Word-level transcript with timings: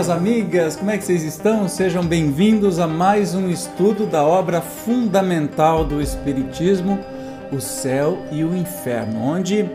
minhas 0.00 0.08
amigas, 0.08 0.76
como 0.76 0.90
é 0.90 0.96
que 0.96 1.04
vocês 1.04 1.22
estão? 1.22 1.68
Sejam 1.68 2.02
bem-vindos 2.02 2.78
a 2.78 2.86
mais 2.86 3.34
um 3.34 3.50
estudo 3.50 4.06
da 4.06 4.24
obra 4.24 4.62
fundamental 4.62 5.84
do 5.84 6.00
Espiritismo, 6.00 6.98
O 7.52 7.60
Céu 7.60 8.16
e 8.32 8.42
o 8.42 8.56
Inferno, 8.56 9.20
onde 9.20 9.68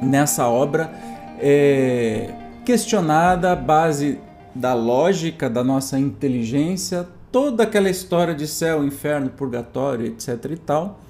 nessa 0.00 0.46
obra 0.46 0.92
é 1.40 2.32
questionada 2.64 3.50
a 3.50 3.56
base 3.56 4.20
da 4.54 4.72
lógica 4.72 5.50
da 5.50 5.64
nossa 5.64 5.98
inteligência, 5.98 7.08
toda 7.32 7.64
aquela 7.64 7.90
história 7.90 8.36
de 8.36 8.46
céu, 8.46 8.84
inferno, 8.84 9.30
purgatório, 9.30 10.06
etc 10.06 10.44
e 10.48 10.56
tal, 10.58 11.00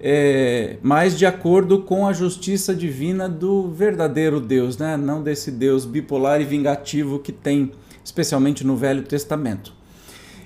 é, 0.00 0.76
de 1.16 1.26
acordo 1.26 1.82
com 1.82 2.06
a 2.06 2.12
justiça 2.12 2.74
divina 2.74 3.28
do 3.28 3.70
verdadeiro 3.70 4.40
Deus, 4.40 4.78
né? 4.78 4.96
não 4.96 5.22
desse 5.22 5.50
Deus 5.50 5.84
bipolar 5.84 6.40
e 6.40 6.44
vingativo 6.44 7.18
que 7.18 7.32
tem, 7.32 7.72
especialmente 8.04 8.64
no 8.64 8.76
Velho 8.76 9.02
Testamento. 9.02 9.78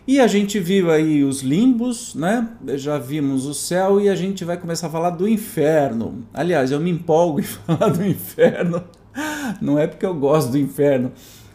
E 0.07 0.19
a 0.19 0.27
gente 0.27 0.59
viu 0.59 0.91
aí 0.91 1.23
os 1.23 1.43
limbos, 1.43 2.13
né? 2.17 2.49
Já 2.75 2.99
vimos 2.99 3.47
o 3.47 3.55
céu 3.55 4.01
e 4.01 4.09
a 4.09 4.17
gente 4.17 4.45
vai 4.45 4.57
começar 4.57 4.89
a 4.89 4.91
falar 4.91 5.11
do 5.11 5.29
inferno. 5.29 6.25
Aliás, 6.35 6.73
eu 6.73 6.81
me 6.81 6.91
empolgo 6.91 7.39
em 7.39 7.45
falar 7.45 7.89
do 7.89 8.05
inferno. 8.05 8.83
Não 9.61 9.79
é 9.79 9.87
porque 9.87 10.05
eu 10.05 10.15
gosto 10.15 10.51
do 10.51 10.59
inferno, 10.59 11.13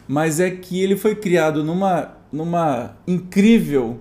mas 0.07 0.39
é 0.39 0.49
que 0.49 0.81
ele 0.81 0.95
foi 0.95 1.13
criado 1.16 1.61
numa, 1.61 2.16
numa 2.31 2.95
incrível 3.05 3.99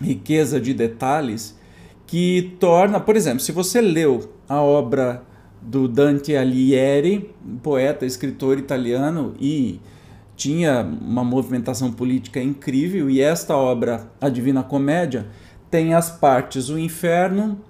riqueza 0.00 0.58
de 0.58 0.72
detalhes 0.72 1.57
que 2.08 2.56
torna, 2.58 2.98
por 2.98 3.16
exemplo, 3.16 3.40
se 3.40 3.52
você 3.52 3.82
leu 3.82 4.32
a 4.48 4.62
obra 4.62 5.22
do 5.60 5.86
Dante 5.86 6.34
Alighieri, 6.34 7.30
poeta, 7.62 8.06
escritor 8.06 8.58
italiano 8.58 9.34
e 9.38 9.78
tinha 10.34 10.80
uma 10.82 11.22
movimentação 11.22 11.92
política 11.92 12.40
incrível, 12.40 13.10
e 13.10 13.20
esta 13.20 13.54
obra, 13.54 14.10
A 14.20 14.30
Divina 14.30 14.62
Comédia, 14.62 15.26
tem 15.70 15.92
as 15.92 16.10
partes 16.10 16.70
o 16.70 16.78
inferno, 16.78 17.60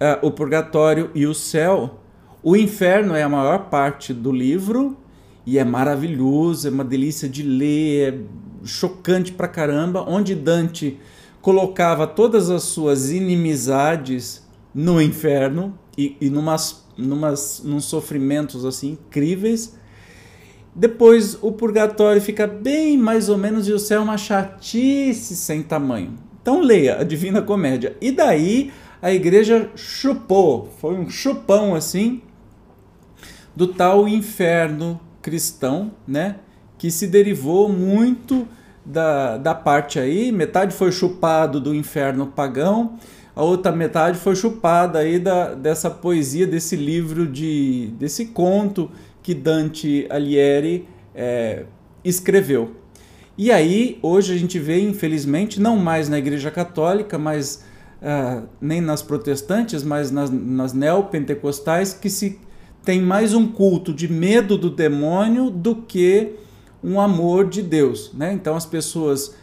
uh, 0.00 0.26
o 0.26 0.30
purgatório 0.30 1.10
e 1.14 1.26
o 1.26 1.34
céu. 1.34 2.00
O 2.42 2.56
inferno 2.56 3.14
é 3.14 3.24
a 3.24 3.28
maior 3.28 3.68
parte 3.68 4.14
do 4.14 4.32
livro 4.32 4.96
e 5.44 5.58
é 5.58 5.64
maravilhoso, 5.64 6.66
é 6.66 6.70
uma 6.70 6.84
delícia 6.84 7.28
de 7.28 7.42
ler, 7.42 8.14
é 8.14 8.18
chocante 8.64 9.32
pra 9.32 9.46
caramba, 9.46 10.02
onde 10.08 10.34
Dante 10.34 10.98
colocava 11.46 12.08
todas 12.08 12.50
as 12.50 12.64
suas 12.64 13.12
inimizades 13.12 14.44
no 14.74 15.00
inferno 15.00 15.78
e, 15.96 16.16
e 16.20 16.28
numas, 16.28 16.84
numas, 16.98 17.62
num 17.64 17.78
sofrimentos 17.78 18.64
assim 18.64 18.98
incríveis. 19.06 19.78
Depois 20.74 21.38
o 21.40 21.52
purgatório 21.52 22.20
fica 22.20 22.48
bem 22.48 22.98
mais 22.98 23.28
ou 23.28 23.38
menos 23.38 23.68
e 23.68 23.72
o 23.72 23.78
céu 23.78 24.00
é 24.00 24.02
uma 24.02 24.18
chatice 24.18 25.36
sem 25.36 25.62
tamanho. 25.62 26.16
Então 26.42 26.60
leia 26.60 26.98
a 26.98 27.04
Divina 27.04 27.40
Comédia. 27.40 27.96
E 28.00 28.10
daí 28.10 28.72
a 29.00 29.12
igreja 29.12 29.70
chupou, 29.76 30.68
foi 30.80 30.96
um 30.96 31.08
chupão 31.08 31.76
assim 31.76 32.22
do 33.54 33.68
tal 33.68 34.08
inferno 34.08 35.00
cristão, 35.22 35.92
né? 36.08 36.40
Que 36.76 36.90
se 36.90 37.06
derivou 37.06 37.68
muito 37.68 38.48
da, 38.86 39.36
da 39.36 39.54
parte 39.54 39.98
aí, 39.98 40.30
metade 40.30 40.74
foi 40.74 40.92
chupado 40.92 41.60
do 41.60 41.74
inferno 41.74 42.28
pagão, 42.28 42.96
a 43.34 43.42
outra 43.42 43.72
metade 43.72 44.16
foi 44.16 44.36
chupada 44.36 45.00
aí 45.00 45.18
da, 45.18 45.54
dessa 45.54 45.90
poesia, 45.90 46.46
desse 46.46 46.76
livro, 46.76 47.26
de, 47.26 47.92
desse 47.98 48.26
conto 48.26 48.90
que 49.22 49.34
Dante 49.34 50.06
Alighieri 50.08 50.88
é, 51.14 51.64
escreveu. 52.04 52.76
E 53.36 53.52
aí, 53.52 53.98
hoje 54.00 54.32
a 54.32 54.38
gente 54.38 54.58
vê, 54.58 54.80
infelizmente, 54.80 55.60
não 55.60 55.76
mais 55.76 56.08
na 56.08 56.16
Igreja 56.16 56.50
Católica, 56.50 57.18
mas 57.18 57.62
uh, 58.00 58.48
nem 58.58 58.80
nas 58.80 59.02
protestantes, 59.02 59.82
mas 59.82 60.10
nas, 60.10 60.30
nas 60.30 60.72
neopentecostais, 60.72 61.92
que 61.92 62.08
se 62.08 62.40
tem 62.82 63.02
mais 63.02 63.34
um 63.34 63.46
culto 63.46 63.92
de 63.92 64.10
medo 64.10 64.56
do 64.56 64.70
demônio 64.70 65.50
do 65.50 65.74
que 65.74 66.36
um 66.86 67.00
amor 67.00 67.48
de 67.48 67.62
Deus. 67.62 68.12
Né? 68.14 68.32
Então 68.32 68.54
as 68.54 68.64
pessoas 68.64 69.34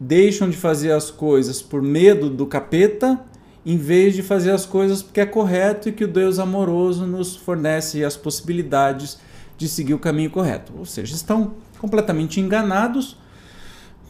deixam 0.00 0.48
de 0.48 0.56
fazer 0.56 0.92
as 0.92 1.10
coisas 1.10 1.60
por 1.60 1.82
medo 1.82 2.30
do 2.30 2.46
capeta, 2.46 3.20
em 3.66 3.76
vez 3.76 4.14
de 4.14 4.22
fazer 4.22 4.50
as 4.50 4.64
coisas 4.64 5.02
porque 5.02 5.20
é 5.20 5.26
correto 5.26 5.90
e 5.90 5.92
que 5.92 6.04
o 6.04 6.08
Deus 6.08 6.38
amoroso 6.38 7.06
nos 7.06 7.36
fornece 7.36 8.02
as 8.02 8.16
possibilidades 8.16 9.18
de 9.58 9.68
seguir 9.68 9.92
o 9.92 9.98
caminho 9.98 10.30
correto. 10.30 10.72
Ou 10.78 10.86
seja, 10.86 11.14
estão 11.14 11.52
completamente 11.78 12.40
enganados, 12.40 13.18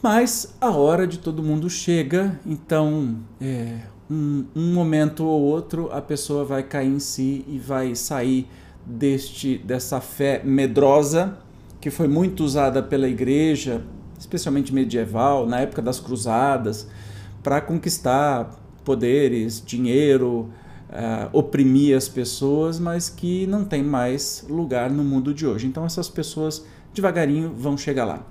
mas 0.01 0.55
a 0.61 0.71
hora 0.71 1.05
de 1.05 1.19
todo 1.19 1.43
mundo 1.43 1.69
chega, 1.69 2.39
então 2.45 3.17
é, 3.41 3.79
um, 4.09 4.45
um 4.55 4.73
momento 4.73 5.25
ou 5.25 5.41
outro 5.41 5.89
a 5.91 6.01
pessoa 6.01 6.45
vai 6.45 6.63
cair 6.63 6.87
em 6.87 6.99
si 6.99 7.43
e 7.49 7.59
vai 7.59 7.95
sair 7.95 8.47
deste 8.85 9.57
dessa 9.57 9.99
fé 9.99 10.41
medrosa 10.43 11.37
que 11.81 11.89
foi 11.89 12.07
muito 12.07 12.43
usada 12.43 12.81
pela 12.81 13.09
igreja, 13.09 13.81
especialmente 14.17 14.73
medieval, 14.73 15.47
na 15.47 15.59
época 15.59 15.81
das 15.81 15.99
cruzadas, 15.99 16.87
para 17.41 17.59
conquistar 17.59 18.51
poderes, 18.85 19.61
dinheiro, 19.65 20.49
uh, 20.89 21.29
oprimir 21.33 21.97
as 21.97 22.07
pessoas, 22.07 22.79
mas 22.79 23.09
que 23.09 23.47
não 23.47 23.65
tem 23.65 23.83
mais 23.83 24.45
lugar 24.47 24.91
no 24.91 25.03
mundo 25.03 25.33
de 25.33 25.45
hoje. 25.47 25.65
Então 25.65 25.83
essas 25.83 26.07
pessoas 26.07 26.63
devagarinho 26.93 27.51
vão 27.55 27.75
chegar 27.75 28.05
lá. 28.05 28.25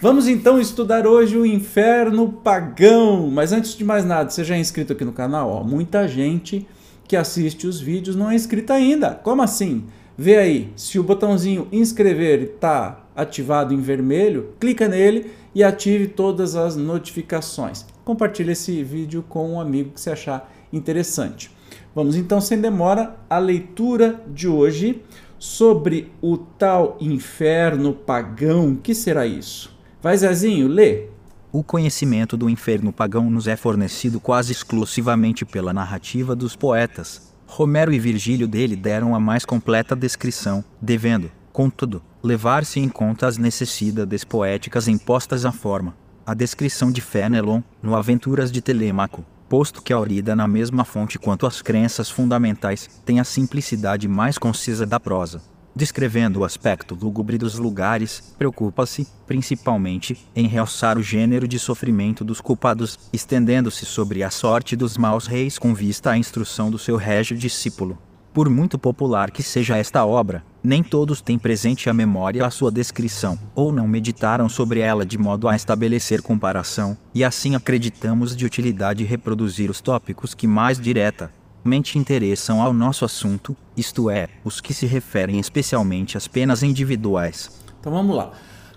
Vamos 0.00 0.28
então 0.28 0.60
estudar 0.60 1.06
hoje 1.06 1.36
o 1.36 1.46
inferno 1.46 2.32
pagão. 2.32 3.30
Mas 3.30 3.52
antes 3.52 3.76
de 3.76 3.84
mais 3.84 4.04
nada, 4.04 4.30
você 4.30 4.44
já 4.44 4.54
é 4.54 4.58
inscrito 4.58 4.92
aqui 4.92 5.04
no 5.04 5.12
canal? 5.12 5.50
Ó, 5.50 5.64
muita 5.64 6.06
gente 6.06 6.66
que 7.06 7.16
assiste 7.16 7.66
os 7.66 7.80
vídeos 7.80 8.16
não 8.16 8.30
é 8.30 8.34
inscrita 8.34 8.74
ainda. 8.74 9.10
Como 9.14 9.42
assim? 9.42 9.84
Vê 10.22 10.36
aí, 10.36 10.72
se 10.76 11.00
o 11.00 11.02
botãozinho 11.02 11.66
inscrever 11.72 12.42
está 12.42 13.08
ativado 13.16 13.74
em 13.74 13.80
vermelho, 13.80 14.50
clica 14.60 14.86
nele 14.86 15.32
e 15.52 15.64
ative 15.64 16.06
todas 16.06 16.54
as 16.54 16.76
notificações. 16.76 17.84
Compartilhe 18.04 18.52
esse 18.52 18.84
vídeo 18.84 19.24
com 19.28 19.54
um 19.54 19.60
amigo 19.60 19.90
que 19.90 20.00
você 20.00 20.10
achar 20.10 20.48
interessante. 20.72 21.50
Vamos 21.92 22.14
então, 22.14 22.40
sem 22.40 22.60
demora, 22.60 23.16
à 23.28 23.38
leitura 23.38 24.22
de 24.28 24.46
hoje 24.46 25.02
sobre 25.40 26.12
o 26.22 26.36
tal 26.36 26.96
inferno 27.00 27.92
pagão. 27.92 28.76
que 28.76 28.94
será 28.94 29.26
isso? 29.26 29.76
Vai, 30.00 30.16
Zezinho, 30.16 30.68
lê. 30.68 31.08
O 31.50 31.64
conhecimento 31.64 32.36
do 32.36 32.48
inferno 32.48 32.92
pagão 32.92 33.28
nos 33.28 33.48
é 33.48 33.56
fornecido 33.56 34.20
quase 34.20 34.52
exclusivamente 34.52 35.44
pela 35.44 35.72
narrativa 35.72 36.36
dos 36.36 36.54
poetas, 36.54 37.31
Romero 37.54 37.92
e 37.92 37.98
Virgílio 37.98 38.48
dele 38.48 38.74
deram 38.74 39.14
a 39.14 39.20
mais 39.20 39.44
completa 39.44 39.94
descrição, 39.94 40.64
devendo, 40.80 41.30
contudo, 41.52 42.02
levar-se 42.22 42.80
em 42.80 42.88
conta 42.88 43.26
as 43.26 43.36
necessidades 43.36 44.24
poéticas 44.24 44.88
impostas 44.88 45.44
à 45.44 45.52
forma. 45.52 45.94
A 46.24 46.32
descrição 46.32 46.90
de 46.90 47.02
Fenelon, 47.02 47.60
no 47.82 47.94
Aventuras 47.94 48.50
de 48.50 48.62
Telêmaco, 48.62 49.22
posto 49.50 49.82
que 49.82 49.92
a 49.92 50.00
orida 50.00 50.34
na 50.34 50.48
mesma 50.48 50.82
fonte 50.82 51.18
quanto 51.18 51.46
as 51.46 51.60
crenças 51.60 52.08
fundamentais, 52.08 52.88
tem 53.04 53.20
a 53.20 53.24
simplicidade 53.24 54.08
mais 54.08 54.38
concisa 54.38 54.86
da 54.86 54.98
prosa 54.98 55.42
descrevendo 55.74 56.40
o 56.40 56.44
aspecto 56.44 56.94
lúgubre 56.94 57.38
dos 57.38 57.58
lugares, 57.58 58.34
preocupa-se, 58.38 59.06
principalmente, 59.26 60.18
em 60.34 60.46
realçar 60.46 60.98
o 60.98 61.02
gênero 61.02 61.48
de 61.48 61.58
sofrimento 61.58 62.24
dos 62.24 62.40
culpados, 62.40 62.98
estendendo-se 63.12 63.84
sobre 63.84 64.22
a 64.22 64.30
sorte 64.30 64.76
dos 64.76 64.96
maus 64.96 65.26
reis 65.26 65.58
com 65.58 65.74
vista 65.74 66.10
à 66.10 66.18
instrução 66.18 66.70
do 66.70 66.78
seu 66.78 66.96
régio 66.96 67.36
discípulo. 67.36 67.98
Por 68.32 68.48
muito 68.48 68.78
popular 68.78 69.30
que 69.30 69.42
seja 69.42 69.76
esta 69.76 70.06
obra, 70.06 70.42
nem 70.64 70.82
todos 70.82 71.20
têm 71.20 71.38
presente 71.38 71.90
a 71.90 71.92
memória 71.92 72.46
a 72.46 72.50
sua 72.50 72.70
descrição, 72.70 73.38
ou 73.54 73.70
não 73.70 73.86
meditaram 73.86 74.48
sobre 74.48 74.80
ela 74.80 75.04
de 75.04 75.18
modo 75.18 75.48
a 75.48 75.54
estabelecer 75.54 76.22
comparação, 76.22 76.96
e 77.14 77.22
assim 77.22 77.54
acreditamos 77.54 78.34
de 78.34 78.46
utilidade 78.46 79.04
reproduzir 79.04 79.70
os 79.70 79.82
tópicos 79.82 80.32
que 80.32 80.46
mais 80.46 80.80
direta, 80.80 81.30
mente 81.64 81.98
interessam 81.98 82.60
ao 82.60 82.72
nosso 82.72 83.04
assunto, 83.04 83.56
isto 83.76 84.10
é, 84.10 84.28
os 84.44 84.60
que 84.60 84.74
se 84.74 84.86
referem 84.86 85.38
especialmente 85.38 86.16
às 86.16 86.26
penas 86.26 86.62
individuais. 86.62 87.50
Então 87.80 87.92
vamos 87.92 88.14
lá. 88.16 88.32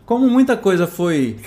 Como 0.06 0.30
muita 0.30 0.56
coisa 0.56 0.86
foi 0.86 1.38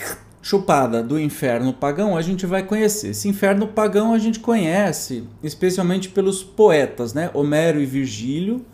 chupada 0.43 1.03
do 1.03 1.19
inferno 1.19 1.73
pagão, 1.73 2.17
a 2.17 2.23
gente 2.23 2.47
vai 2.47 2.63
conhecer. 2.63 3.11
Esse 3.11 3.29
inferno 3.29 3.69
pagão 3.69 4.13
a 4.13 4.19
gente 4.19 4.41
conhece, 4.41 5.25
especialmente 5.43 6.09
pelos 6.09 6.43
poetas, 6.43 7.13
né? 7.13 7.31
Homero 7.35 7.81
e 7.81 7.87
Virgílio, 7.87 8.65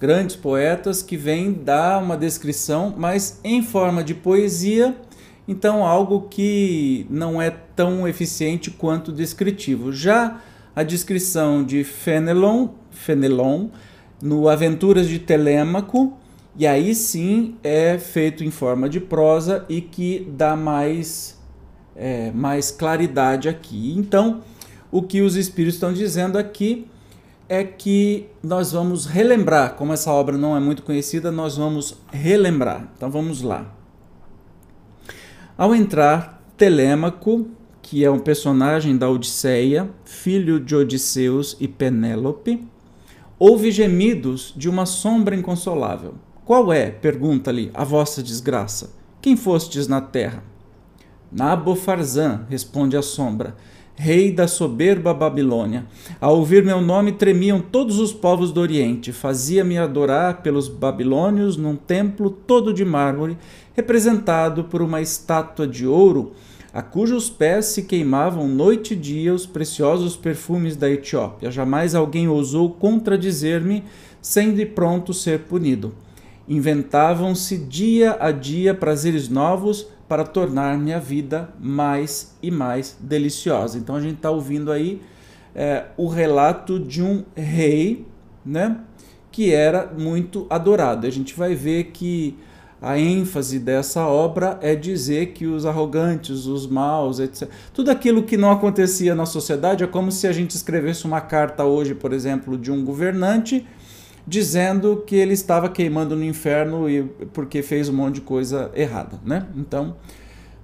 grandes 0.00 0.36
poetas 0.36 1.02
que 1.02 1.16
vêm 1.16 1.52
dar 1.52 2.02
uma 2.02 2.16
descrição, 2.16 2.94
mas 2.96 3.40
em 3.42 3.62
forma 3.62 4.04
de 4.04 4.14
poesia, 4.14 4.96
então 5.46 5.84
algo 5.84 6.28
que 6.28 7.06
não 7.10 7.40
é 7.40 7.50
tão 7.50 8.06
eficiente 8.06 8.70
quanto 8.70 9.12
descritivo. 9.12 9.92
Já 9.92 10.40
a 10.74 10.82
descrição 10.82 11.64
de 11.64 11.84
Fenelon, 11.84 12.68
Fenelon 12.90 13.68
no 14.22 14.48
Aventuras 14.48 15.08
de 15.08 15.18
Telêmaco 15.18 16.16
E 16.56 16.66
aí 16.66 16.94
sim 16.94 17.56
é 17.62 17.98
feito 17.98 18.44
em 18.44 18.50
forma 18.50 18.88
de 18.88 19.00
prosa 19.00 19.64
e 19.68 19.80
que 19.80 20.26
dá 20.36 20.56
mais, 20.56 21.40
é, 21.94 22.30
mais 22.32 22.70
claridade 22.70 23.48
aqui. 23.48 23.94
Então, 23.96 24.40
o 24.90 25.02
que 25.02 25.20
os 25.20 25.36
espíritos 25.36 25.74
estão 25.74 25.92
dizendo 25.92 26.38
aqui 26.38 26.86
é 27.48 27.62
que 27.62 28.28
nós 28.42 28.72
vamos 28.72 29.04
relembrar, 29.04 29.74
como 29.74 29.92
essa 29.92 30.10
obra 30.10 30.38
não 30.38 30.56
é 30.56 30.60
muito 30.60 30.82
conhecida, 30.82 31.30
nós 31.30 31.56
vamos 31.56 32.00
relembrar. 32.12 32.88
Então 32.96 33.10
vamos 33.10 33.42
lá. 33.42 33.72
Ao 35.56 35.74
entrar, 35.74 36.42
Telêmaco, 36.56 37.48
que 37.84 38.02
é 38.02 38.10
um 38.10 38.18
personagem 38.18 38.96
da 38.96 39.10
Odisseia, 39.10 39.90
filho 40.06 40.58
de 40.58 40.74
Odisseus 40.74 41.54
e 41.60 41.68
Penélope, 41.68 42.66
ouve 43.38 43.70
gemidos 43.70 44.54
de 44.56 44.70
uma 44.70 44.86
sombra 44.86 45.36
inconsolável. 45.36 46.14
Qual 46.46 46.72
é, 46.72 46.90
pergunta-lhe, 46.90 47.70
a 47.74 47.84
vossa 47.84 48.22
desgraça? 48.22 48.94
Quem 49.20 49.36
fostes 49.36 49.86
na 49.86 50.00
terra? 50.00 50.42
Nabofarzan, 51.30 52.46
responde 52.48 52.96
a 52.96 53.02
sombra, 53.02 53.54
rei 53.94 54.32
da 54.32 54.48
soberba 54.48 55.12
Babilônia. 55.12 55.84
Ao 56.18 56.38
ouvir 56.38 56.64
meu 56.64 56.80
nome, 56.80 57.12
tremiam 57.12 57.60
todos 57.60 57.98
os 57.98 58.14
povos 58.14 58.50
do 58.50 58.62
Oriente. 58.62 59.12
Fazia-me 59.12 59.76
adorar 59.76 60.40
pelos 60.42 60.68
babilônios 60.68 61.58
num 61.58 61.76
templo 61.76 62.30
todo 62.30 62.72
de 62.72 62.84
mármore, 62.84 63.36
representado 63.74 64.64
por 64.64 64.80
uma 64.80 65.02
estátua 65.02 65.66
de 65.68 65.86
ouro, 65.86 66.32
a 66.74 66.82
cujos 66.82 67.30
pés 67.30 67.66
se 67.66 67.84
queimavam 67.84 68.48
noite 68.48 68.94
e 68.94 68.96
dia 68.96 69.32
os 69.32 69.46
preciosos 69.46 70.16
perfumes 70.16 70.74
da 70.74 70.90
Etiópia. 70.90 71.48
Jamais 71.48 71.94
alguém 71.94 72.26
ousou 72.26 72.68
contradizer-me, 72.68 73.84
sendo 74.20 74.66
pronto 74.66 75.14
ser 75.14 75.42
punido. 75.42 75.94
Inventavam-se 76.48 77.58
dia 77.58 78.16
a 78.18 78.32
dia 78.32 78.74
prazeres 78.74 79.28
novos 79.28 79.86
para 80.08 80.24
tornar 80.24 80.76
minha 80.76 80.98
vida 80.98 81.48
mais 81.60 82.36
e 82.42 82.50
mais 82.50 82.96
deliciosa. 82.98 83.78
Então 83.78 83.94
a 83.94 84.00
gente 84.00 84.16
está 84.16 84.32
ouvindo 84.32 84.72
aí 84.72 85.00
é, 85.54 85.84
o 85.96 86.08
relato 86.08 86.80
de 86.80 87.00
um 87.00 87.22
rei, 87.36 88.04
né, 88.44 88.80
que 89.30 89.52
era 89.52 89.92
muito 89.96 90.44
adorado. 90.50 91.06
A 91.06 91.10
gente 91.10 91.36
vai 91.36 91.54
ver 91.54 91.92
que 91.92 92.36
a 92.84 92.98
ênfase 92.98 93.58
dessa 93.58 94.06
obra 94.06 94.58
é 94.60 94.76
dizer 94.76 95.32
que 95.32 95.46
os 95.46 95.64
arrogantes, 95.64 96.44
os 96.44 96.66
maus, 96.66 97.18
etc. 97.18 97.48
Tudo 97.72 97.90
aquilo 97.90 98.24
que 98.24 98.36
não 98.36 98.50
acontecia 98.50 99.14
na 99.14 99.24
sociedade 99.24 99.82
é 99.82 99.86
como 99.86 100.12
se 100.12 100.26
a 100.26 100.32
gente 100.32 100.50
escrevesse 100.50 101.06
uma 101.06 101.22
carta 101.22 101.64
hoje, 101.64 101.94
por 101.94 102.12
exemplo, 102.12 102.58
de 102.58 102.70
um 102.70 102.84
governante 102.84 103.66
dizendo 104.26 105.02
que 105.06 105.16
ele 105.16 105.32
estava 105.32 105.68
queimando 105.68 106.14
no 106.14 106.24
inferno 106.24 106.88
e 106.88 107.04
porque 107.32 107.62
fez 107.62 107.88
um 107.88 107.94
monte 107.94 108.16
de 108.16 108.20
coisa 108.20 108.70
errada, 108.74 109.18
né? 109.24 109.46
Então, 109.56 109.96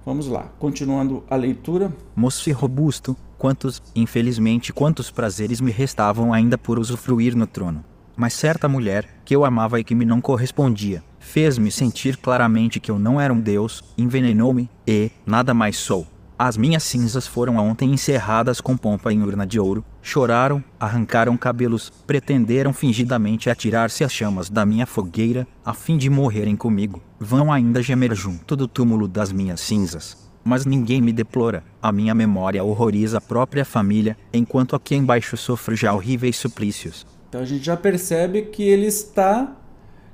vamos 0.05 0.27
lá, 0.27 0.51
continuando 0.59 1.23
a 1.27 1.35
leitura. 1.35 1.91
Moço 2.15 2.51
robusto, 2.53 3.17
quantos, 3.37 3.81
infelizmente, 3.95 4.71
quantos 4.71 5.09
prazeres 5.09 5.59
me 5.59 5.71
restavam 5.71 6.31
ainda 6.31 6.55
por 6.57 6.77
usufruir 6.77 7.35
no 7.35 7.47
trono. 7.47 7.83
Mas 8.15 8.33
certa 8.33 8.67
mulher, 8.67 9.07
que 9.25 9.35
eu 9.35 9.43
amava 9.43 9.79
e 9.79 9.83
que 9.83 9.95
me 9.95 10.05
não 10.05 10.21
correspondia, 10.21 11.03
fez-me 11.31 11.71
sentir 11.71 12.17
claramente 12.17 12.77
que 12.77 12.91
eu 12.91 12.99
não 12.99 13.19
era 13.19 13.33
um 13.33 13.39
deus, 13.39 13.81
envenenou-me 13.97 14.69
e 14.85 15.09
nada 15.25 15.53
mais 15.53 15.77
sou. 15.77 16.05
As 16.37 16.57
minhas 16.57 16.83
cinzas 16.83 17.25
foram 17.25 17.55
ontem 17.55 17.93
encerradas 17.93 18.59
com 18.59 18.75
pompa 18.75 19.13
em 19.13 19.21
urna 19.23 19.47
de 19.47 19.57
ouro, 19.57 19.85
choraram, 20.01 20.61
arrancaram 20.77 21.37
cabelos, 21.37 21.89
pretenderam 22.05 22.73
fingidamente 22.73 23.49
atirar-se 23.49 24.03
às 24.03 24.11
chamas 24.11 24.49
da 24.49 24.65
minha 24.65 24.85
fogueira, 24.85 25.47
a 25.63 25.73
fim 25.73 25.97
de 25.97 26.09
morrerem 26.09 26.57
comigo. 26.57 27.01
Vão 27.17 27.49
ainda 27.49 27.81
gemer 27.81 28.13
junto 28.13 28.53
do 28.57 28.67
túmulo 28.67 29.07
das 29.07 29.31
minhas 29.31 29.61
cinzas. 29.61 30.29
Mas 30.43 30.65
ninguém 30.65 30.99
me 30.99 31.13
deplora, 31.13 31.63
a 31.81 31.93
minha 31.93 32.13
memória 32.13 32.61
horroriza 32.61 33.19
a 33.19 33.21
própria 33.21 33.63
família, 33.63 34.17
enquanto 34.33 34.75
aqui 34.75 34.95
embaixo 34.95 35.37
sofro 35.37 35.77
já 35.77 35.93
horríveis 35.93 36.35
suplícios. 36.35 37.05
Então 37.29 37.39
a 37.39 37.45
gente 37.45 37.63
já 37.63 37.77
percebe 37.77 38.41
que 38.41 38.63
ele 38.63 38.87
está 38.87 39.60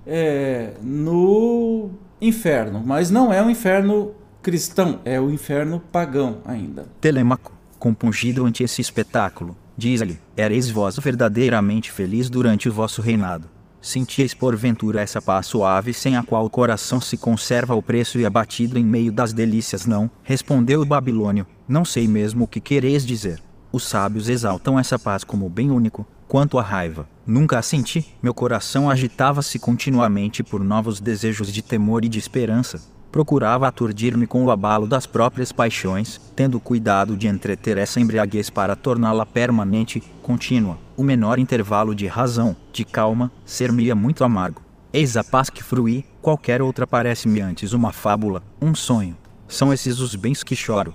é, 0.07 0.73
no 0.81 1.89
inferno, 2.21 2.81
mas 2.85 3.11
não 3.11 3.31
é 3.31 3.43
um 3.43 3.49
inferno 3.49 4.13
cristão, 4.41 5.01
é 5.03 5.19
o 5.19 5.29
inferno 5.29 5.81
pagão 5.91 6.37
ainda. 6.45 6.85
Telemaco, 7.01 7.51
compungido 7.77 8.45
ante 8.45 8.63
esse 8.63 8.79
espetáculo, 8.81 9.55
diz-lhe: 9.77 10.17
Ereis 10.35 10.69
vós 10.69 10.97
verdadeiramente 10.97 11.91
feliz 11.91 12.29
durante 12.29 12.69
o 12.69 12.73
vosso 12.73 13.01
reinado. 13.01 13.49
Sentíeis 13.79 14.33
porventura 14.33 15.01
essa 15.01 15.21
paz 15.21 15.45
suave 15.45 15.93
sem 15.93 16.17
a 16.17 16.23
qual 16.23 16.45
o 16.45 16.49
coração 16.49 16.99
se 16.99 17.15
conserva 17.15 17.75
opresso 17.75 18.19
e 18.19 18.25
abatido 18.25 18.77
em 18.79 18.83
meio 18.83 19.11
das 19.11 19.33
delícias? 19.33 19.85
Não, 19.85 20.09
respondeu 20.23 20.81
o 20.81 20.85
Babilônio, 20.85 21.45
não 21.67 21.85
sei 21.85 22.07
mesmo 22.07 22.45
o 22.45 22.47
que 22.47 22.59
quereis 22.59 23.05
dizer. 23.05 23.41
Os 23.71 23.87
sábios 23.87 24.29
exaltam 24.29 24.79
essa 24.79 24.97
paz 24.97 25.23
como 25.23 25.47
bem 25.47 25.69
único, 25.69 26.05
quanto 26.27 26.59
à 26.59 26.61
raiva. 26.61 27.07
Nunca 27.25 27.59
a 27.59 27.61
senti, 27.61 28.15
meu 28.21 28.33
coração 28.33 28.89
agitava-se 28.89 29.59
continuamente 29.59 30.43
por 30.43 30.63
novos 30.63 30.99
desejos 30.99 31.51
de 31.51 31.61
temor 31.61 32.05
e 32.05 32.09
de 32.09 32.19
esperança 32.19 32.81
procurava 33.17 33.67
aturdir-me 33.67 34.27
com 34.27 34.43
o 34.43 34.51
abalo 34.51 34.85
das 34.85 35.07
próprias 35.07 35.51
paixões, 35.51 36.19
tendo 36.35 36.59
cuidado 36.59 37.17
de 37.17 37.27
entreter 37.27 37.77
essa 37.77 37.99
embriaguez 37.99 38.49
para 38.49 38.75
torná-la 38.75 39.25
permanente, 39.25 40.03
contínua. 40.21 40.77
O 40.95 41.01
menor 41.01 41.39
intervalo 41.39 41.95
de 41.95 42.05
razão, 42.05 42.55
de 42.71 42.85
calma, 42.85 43.31
ser-me-ia 43.43 43.95
muito 43.95 44.23
amargo. 44.23 44.61
Eis 44.93 45.17
a 45.17 45.23
paz 45.23 45.49
que 45.49 45.63
fruí, 45.63 46.05
qualquer 46.21 46.61
outra 46.61 46.85
parece-me 46.85 47.41
antes 47.41 47.73
uma 47.73 47.91
fábula, 47.91 48.43
um 48.61 48.75
sonho. 48.75 49.17
São 49.47 49.73
esses 49.73 49.99
os 49.99 50.13
bens 50.13 50.43
que 50.43 50.55
choro. 50.55 50.93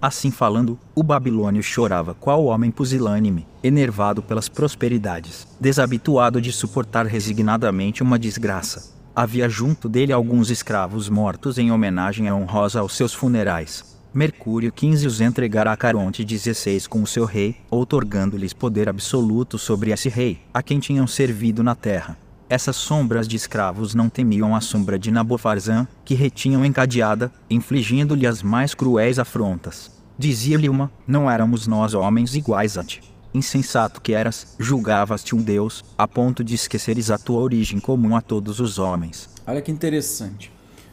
Assim 0.00 0.30
falando, 0.30 0.78
o 0.94 1.02
babilônio 1.02 1.62
chorava 1.62 2.14
qual 2.14 2.44
homem 2.44 2.70
pusilânime, 2.70 3.46
enervado 3.62 4.22
pelas 4.22 4.48
prosperidades, 4.48 5.46
desabituado 5.60 6.40
de 6.40 6.52
suportar 6.52 7.06
resignadamente 7.06 8.02
uma 8.02 8.18
desgraça 8.18 8.98
havia 9.18 9.48
junto 9.48 9.88
dele 9.88 10.12
alguns 10.12 10.48
escravos 10.48 11.08
mortos 11.08 11.58
em 11.58 11.72
homenagem 11.72 12.30
honrosa 12.32 12.78
aos 12.78 12.96
seus 12.96 13.12
funerais. 13.12 13.98
Mercúrio 14.14 14.72
XV 14.72 15.08
os 15.08 15.20
entregara 15.20 15.72
a 15.72 15.76
Caronte 15.76 16.24
XVI 16.24 16.86
com 16.88 17.02
o 17.02 17.06
seu 17.06 17.24
rei, 17.24 17.56
outorgando-lhes 17.68 18.52
poder 18.52 18.88
absoluto 18.88 19.58
sobre 19.58 19.90
esse 19.90 20.08
rei, 20.08 20.38
a 20.54 20.62
quem 20.62 20.78
tinham 20.78 21.04
servido 21.08 21.64
na 21.64 21.74
terra. 21.74 22.16
Essas 22.50 22.76
sombras 22.76 23.28
de 23.28 23.36
escravos 23.36 23.94
não 23.94 24.08
temiam 24.08 24.56
a 24.56 24.60
sombra 24.60 24.98
de 24.98 25.10
Nabofarzan, 25.10 25.86
que 26.04 26.14
retinham 26.14 26.64
encadeada, 26.64 27.30
infligindo-lhe 27.50 28.26
as 28.26 28.42
mais 28.42 28.72
cruéis 28.72 29.18
afrontas. 29.18 29.90
Dizia-lhe 30.18 30.68
uma: 30.68 30.90
Não 31.06 31.30
éramos 31.30 31.66
nós 31.66 31.92
homens 31.92 32.34
iguais 32.34 32.78
a 32.78 32.84
ti 32.84 33.02
insensato 33.34 34.00
que 34.00 34.12
eras, 34.12 34.54
julgavas-te 34.58 35.34
um 35.34 35.42
Deus, 35.42 35.84
a 35.96 36.08
ponto 36.08 36.42
de 36.42 36.54
esqueceres 36.54 37.10
a 37.10 37.18
tua 37.18 37.40
origem 37.40 37.78
comum 37.78 38.16
a 38.16 38.20
todos 38.20 38.58
os 38.60 38.78
homens. 38.78 39.28
Olha 39.46 39.60
que 39.60 39.70
interessante. 39.70 40.50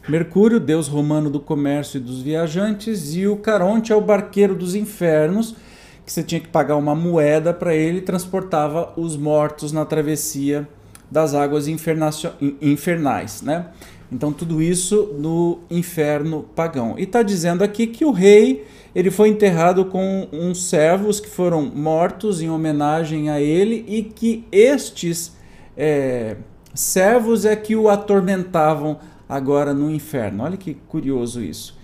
Mercúrio, 0.08 0.60
deus 0.60 0.86
romano 0.86 1.28
do 1.28 1.40
comércio 1.40 1.98
e 1.98 2.00
dos 2.00 2.22
viajantes, 2.22 3.14
e 3.14 3.26
o 3.26 3.36
Caronte 3.36 3.92
é 3.92 3.96
o 3.96 4.00
barqueiro 4.00 4.54
dos 4.54 4.74
infernos, 4.74 5.56
que 6.04 6.12
você 6.12 6.22
tinha 6.22 6.40
que 6.40 6.48
pagar 6.48 6.76
uma 6.76 6.94
moeda 6.94 7.52
para 7.52 7.74
ele 7.74 8.00
transportava 8.00 8.92
os 8.96 9.16
mortos 9.16 9.72
na 9.72 9.84
travessia 9.84 10.68
das 11.10 11.34
águas 11.34 11.66
infernais, 11.68 13.42
né? 13.42 13.66
Então 14.10 14.32
tudo 14.32 14.62
isso 14.62 15.14
no 15.18 15.58
inferno 15.70 16.44
pagão. 16.54 16.94
E 16.98 17.02
está 17.02 17.22
dizendo 17.22 17.64
aqui 17.64 17.86
que 17.86 18.04
o 18.04 18.10
rei 18.10 18.64
ele 18.94 19.10
foi 19.10 19.28
enterrado 19.28 19.84
com 19.84 20.28
uns 20.32 20.64
servos 20.64 21.20
que 21.20 21.28
foram 21.28 21.62
mortos 21.62 22.40
em 22.40 22.48
homenagem 22.48 23.28
a 23.28 23.40
ele 23.40 23.84
e 23.86 24.02
que 24.02 24.46
estes 24.50 25.36
é, 25.76 26.36
servos 26.72 27.44
é 27.44 27.54
que 27.54 27.76
o 27.76 27.88
atormentavam 27.88 28.98
agora 29.28 29.74
no 29.74 29.90
inferno. 29.90 30.44
Olha 30.44 30.56
que 30.56 30.74
curioso 30.74 31.42
isso. 31.42 31.76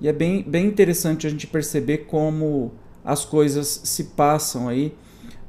E 0.00 0.08
é 0.08 0.12
bem, 0.12 0.42
bem 0.42 0.66
interessante 0.66 1.26
a 1.26 1.30
gente 1.30 1.46
perceber 1.46 2.06
como 2.06 2.72
as 3.04 3.24
coisas 3.24 3.80
se 3.84 4.04
passam 4.04 4.68
aí 4.68 4.94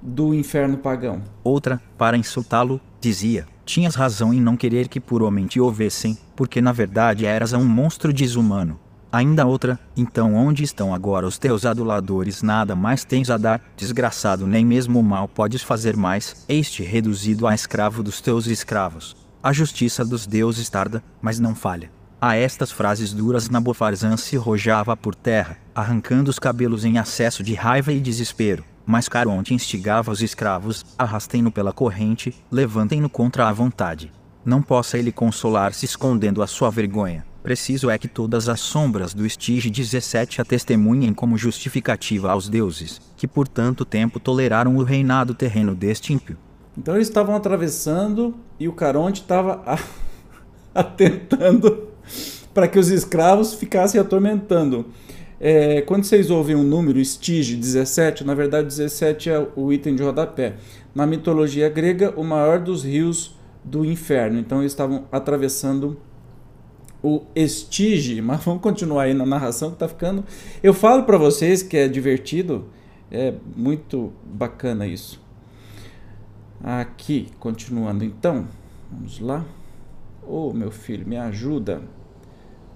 do 0.02 0.34
inferno 0.34 0.78
pagão. 0.78 1.22
Outra, 1.44 1.82
para 1.98 2.18
insultá-lo, 2.18 2.80
dizia: 3.06 3.46
Tinhas 3.64 3.94
razão 3.94 4.34
em 4.34 4.42
não 4.42 4.58
querer 4.58 4.88
que 4.88 5.00
puramente 5.00 5.54
te 5.54 5.60
ouvessem, 5.60 6.18
porque 6.36 6.60
na 6.60 6.72
verdade 6.72 7.26
eras 7.26 7.54
um 7.54 7.64
monstro 7.64 8.12
desumano. 8.12 8.80
Ainda 9.12 9.46
outra, 9.46 9.80
então 9.96 10.34
onde 10.34 10.64
estão 10.64 10.94
agora 10.94 11.28
os 11.28 11.38
teus 11.38 11.66
aduladores? 11.66 12.42
Nada 12.42 12.76
mais 12.76 13.06
tens 13.06 13.30
a 13.30 13.38
dar, 13.38 13.62
desgraçado, 13.78 14.48
nem 14.48 14.66
mesmo 14.66 15.00
o 15.00 15.04
mal 15.04 15.28
podes 15.28 15.62
fazer 15.62 15.96
mais, 15.96 16.44
este 16.50 16.84
reduzido 16.84 17.48
a 17.48 17.54
escravo 17.54 18.02
dos 18.02 18.20
teus 18.20 18.48
escravos. 18.48 19.16
A 19.42 19.54
justiça 19.54 20.04
dos 20.04 20.26
deuses 20.26 20.68
tarda, 20.68 21.04
mas 21.22 21.40
não 21.40 21.54
falha. 21.54 21.92
A 22.20 22.36
estas 22.36 22.72
frases 22.72 23.14
duras 23.14 23.50
Nabofarzan 23.50 24.18
se 24.18 24.36
rojava 24.36 24.98
por 24.98 25.14
terra, 25.14 25.58
arrancando 25.76 26.32
os 26.32 26.40
cabelos 26.40 26.84
em 26.84 26.98
acesso 26.98 27.44
de 27.44 27.54
raiva 27.54 27.94
e 27.94 28.00
desespero. 28.00 28.66
Mas 28.86 29.10
Caronte 29.10 29.54
instigava 29.54 30.12
os 30.12 30.22
escravos, 30.22 30.86
arrastem-no 30.98 31.52
pela 31.52 31.74
corrente, 31.74 32.36
levantem-no 32.52 33.10
contra 33.10 33.48
a 33.48 33.54
vontade. 33.54 34.12
não 34.46 34.62
possa 34.62 34.98
ele 35.00 35.12
consolar-se 35.12 35.86
escondendo 35.86 36.44
a 36.44 36.48
sua 36.48 36.70
vergonha. 36.70 37.26
Preciso 37.42 37.90
é 37.90 37.98
que 37.98 38.08
todas 38.08 38.48
as 38.48 38.60
sombras 38.60 39.14
do 39.14 39.26
estige 39.26 39.72
17 39.72 40.40
a 40.40 40.46
testemunhem 40.46 41.14
como 41.14 41.38
justificativa 41.38 42.32
aos 42.32 42.48
deuses, 42.48 43.02
que 43.18 43.28
por 43.28 43.48
tanto 43.48 43.84
tempo 43.84 44.20
toleraram 44.20 44.76
o 44.78 44.84
reinado 44.84 45.34
terreno 45.34 45.74
deste 45.74 46.14
ímpio. 46.14 46.38
Então 46.78 46.94
eles 46.94 47.08
estavam 47.08 47.36
atravessando 47.36 48.36
e 48.60 48.68
o 48.68 48.74
Caronte 48.74 49.22
estava 49.22 49.64
atentando 50.74 51.90
para 52.54 52.68
que 52.68 52.78
os 52.78 52.90
escravos 52.90 53.54
ficassem 53.56 54.00
atormentando. 54.00 54.86
É, 55.40 55.82
quando 55.82 56.04
vocês 56.04 56.30
ouvem 56.30 56.56
um 56.56 56.64
número, 56.64 57.00
estige 57.00 57.56
17, 57.56 58.24
na 58.24 58.34
verdade 58.34 58.68
17 58.68 59.30
é 59.30 59.48
o 59.56 59.72
item 59.72 59.96
de 59.96 60.04
rodapé. 60.04 60.56
Na 60.94 61.06
mitologia 61.06 61.70
grega, 61.70 62.14
o 62.16 62.24
maior 62.24 62.60
dos 62.60 62.84
rios 62.84 63.36
do 63.64 63.84
inferno. 63.84 64.40
Então 64.40 64.60
eles 64.60 64.72
estavam 64.72 65.06
atravessando 65.12 65.98
o 67.04 67.24
Estige, 67.36 68.20
mas 68.22 68.44
vamos 68.44 68.62
continuar 68.62 69.04
aí 69.04 69.14
na 69.14 69.26
narração 69.26 69.70
que 69.70 69.76
está 69.76 69.88
ficando. 69.88 70.24
Eu 70.64 70.74
falo 70.74 71.04
para 71.04 71.18
vocês 71.18 71.62
que 71.62 71.76
é 71.76 71.88
divertido, 71.88 72.70
é 73.12 73.34
muito 73.56 74.14
bacana 74.24 74.88
isso. 74.88 75.24
Aqui, 76.64 77.28
continuando 77.40 78.04
então, 78.04 78.48
vamos 78.92 79.20
lá. 79.20 79.46
Ô 80.24 80.50
oh, 80.50 80.54
meu 80.54 80.72
filho, 80.72 81.08
me 81.08 81.18
ajuda. 81.18 81.84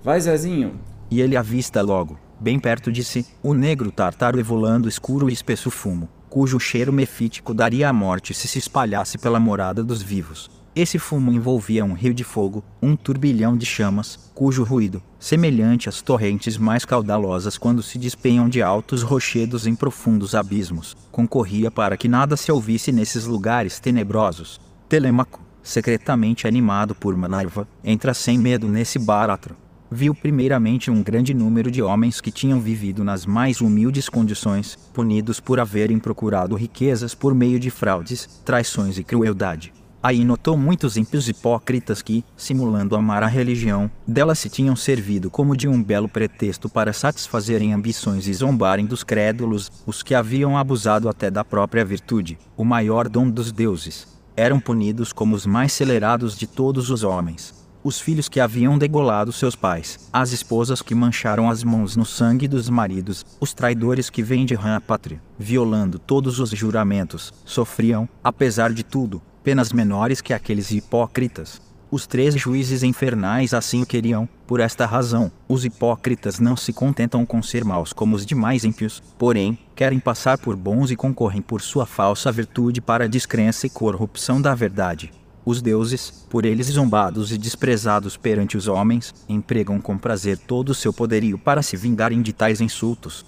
Vai, 0.03 0.19
Zezinho. 0.19 0.79
E 1.09 1.21
ele 1.21 1.35
avista 1.35 1.81
logo, 1.81 2.19
bem 2.39 2.59
perto 2.59 2.91
de 2.91 3.03
si, 3.03 3.25
o 3.43 3.53
negro 3.53 3.91
tartaro 3.91 4.39
evolando 4.39 4.87
escuro 4.87 5.29
e 5.29 5.33
espesso 5.33 5.69
fumo, 5.69 6.09
cujo 6.29 6.59
cheiro 6.59 6.93
mefítico 6.93 7.53
daria 7.53 7.89
a 7.89 7.93
morte 7.93 8.33
se 8.33 8.47
se 8.47 8.59
espalhasse 8.59 9.17
pela 9.17 9.39
morada 9.39 9.83
dos 9.83 10.01
vivos. 10.01 10.49
Esse 10.75 10.99
fumo 10.99 11.31
envolvia 11.31 11.83
um 11.83 11.93
rio 11.93 12.13
de 12.13 12.23
fogo, 12.23 12.63
um 12.81 12.95
turbilhão 12.95 13.57
de 13.57 13.65
chamas, 13.65 14.31
cujo 14.33 14.63
ruído, 14.63 15.01
semelhante 15.19 15.89
às 15.89 16.01
torrentes 16.01 16.57
mais 16.57 16.85
caudalosas 16.85 17.57
quando 17.57 17.83
se 17.83 17.97
despenham 17.97 18.47
de 18.47 18.61
altos 18.61 19.01
rochedos 19.01 19.67
em 19.67 19.75
profundos 19.75 20.35
abismos, 20.35 20.95
concorria 21.11 21.69
para 21.69 21.97
que 21.97 22.07
nada 22.07 22.37
se 22.37 22.51
ouvisse 22.51 22.91
nesses 22.91 23.25
lugares 23.25 23.79
tenebrosos. 23.79 24.61
Telêmaco, 24.87 25.41
secretamente 25.61 26.47
animado 26.47 26.95
por 26.95 27.17
Manaiva, 27.17 27.67
entra 27.83 28.13
sem 28.13 28.37
medo 28.37 28.67
nesse 28.67 28.97
baratro. 28.97 29.57
Viu 29.91 30.13
primeiramente 30.13 30.91
um 30.91 31.01
grande 31.01 31.33
número 31.33 31.71
de 31.71 31.81
homens 31.81 32.21
que 32.21 32.31
tinham 32.31 32.59
vivido 32.59 33.03
nas 33.03 33.25
mais 33.25 33.61
humildes 33.61 34.07
condições, 34.07 34.77
punidos 34.93 35.39
por 35.39 35.59
haverem 35.59 35.99
procurado 35.99 36.55
riquezas 36.55 37.15
por 37.15 37.33
meio 37.33 37.59
de 37.59 37.69
fraudes, 37.69 38.41
traições 38.45 38.97
e 38.97 39.03
crueldade 39.03 39.73
Aí 40.01 40.23
notou 40.23 40.55
muitos 40.55 40.95
ímpios 40.95 41.27
hipócritas 41.27 42.01
que, 42.01 42.23
simulando 42.37 42.95
amar 42.95 43.21
a 43.21 43.27
religião, 43.27 43.91
dela 44.07 44.33
se 44.33 44.49
tinham 44.49 44.73
servido 44.73 45.29
como 45.29 45.57
de 45.57 45.67
um 45.67 45.83
belo 45.83 46.07
pretexto 46.07 46.69
para 46.69 46.93
satisfazerem 46.93 47.73
ambições 47.73 48.25
e 48.25 48.33
zombarem 48.33 48.85
dos 48.85 49.03
crédulos, 49.03 49.69
os 49.85 50.01
que 50.01 50.15
haviam 50.15 50.57
abusado 50.57 51.09
até 51.09 51.29
da 51.29 51.43
própria 51.43 51.83
virtude, 51.83 52.37
o 52.55 52.63
maior 52.63 53.09
dom 53.09 53.29
dos 53.29 53.51
deuses. 53.51 54.07
Eram 54.37 54.57
punidos 54.57 55.11
como 55.11 55.35
os 55.35 55.45
mais 55.45 55.73
celerados 55.73 56.37
de 56.37 56.47
todos 56.47 56.89
os 56.89 57.03
homens. 57.03 57.58
Os 57.81 57.97
filhos 57.97 58.27
que 58.27 58.41
haviam 58.41 58.77
degolado 58.77 59.31
seus 59.31 59.55
pais, 59.55 60.09
as 60.11 60.33
esposas 60.33 60.81
que 60.81 60.93
mancharam 60.93 61.49
as 61.49 61.63
mãos 61.63 61.95
no 61.95 62.03
sangue 62.03 62.45
dos 62.45 62.69
maridos, 62.69 63.25
os 63.39 63.53
traidores 63.53 64.09
que 64.09 64.21
vêm 64.21 64.45
de 64.45 64.53
rã 64.53 64.75
a 64.75 64.81
pátria, 64.81 65.21
violando 65.37 65.97
todos 65.97 66.39
os 66.39 66.49
juramentos, 66.49 67.33
sofriam, 67.45 68.07
apesar 68.21 68.73
de 68.73 68.83
tudo, 68.83 69.21
penas 69.41 69.71
menores 69.71 70.19
que 70.19 70.33
aqueles 70.33 70.71
hipócritas. 70.71 71.61
Os 71.89 72.05
três 72.05 72.35
juízes 72.35 72.83
infernais 72.83 73.53
assim 73.53 73.81
o 73.81 73.85
queriam, 73.85 74.27
por 74.45 74.59
esta 74.59 74.85
razão, 74.85 75.31
os 75.47 75.63
hipócritas 75.63 76.37
não 76.37 76.57
se 76.57 76.73
contentam 76.73 77.25
com 77.25 77.41
ser 77.41 77.63
maus 77.63 77.93
como 77.93 78.13
os 78.13 78.25
demais 78.25 78.65
ímpios, 78.65 79.01
porém, 79.17 79.57
querem 79.73 79.99
passar 79.99 80.37
por 80.37 80.57
bons 80.57 80.91
e 80.91 80.97
concorrem 80.97 81.41
por 81.41 81.61
sua 81.61 81.85
falsa 81.85 82.29
virtude 82.29 82.81
para 82.81 83.05
a 83.05 83.07
descrença 83.07 83.65
e 83.65 83.69
corrupção 83.69 84.41
da 84.41 84.53
verdade. 84.53 85.11
Os 85.45 85.61
deuses, 85.61 86.11
por 86.29 86.45
eles 86.45 86.67
zombados 86.67 87.31
e 87.31 87.37
desprezados 87.37 88.17
perante 88.17 88.57
os 88.57 88.67
homens, 88.67 89.13
empregam 89.27 89.79
com 89.79 89.97
prazer 89.97 90.37
todo 90.37 90.69
o 90.69 90.75
seu 90.75 90.93
poderio 90.93 91.37
para 91.37 91.61
se 91.61 91.75
vingarem 91.75 92.21
de 92.21 92.33
tais 92.33 92.61
insultos, 92.61 93.25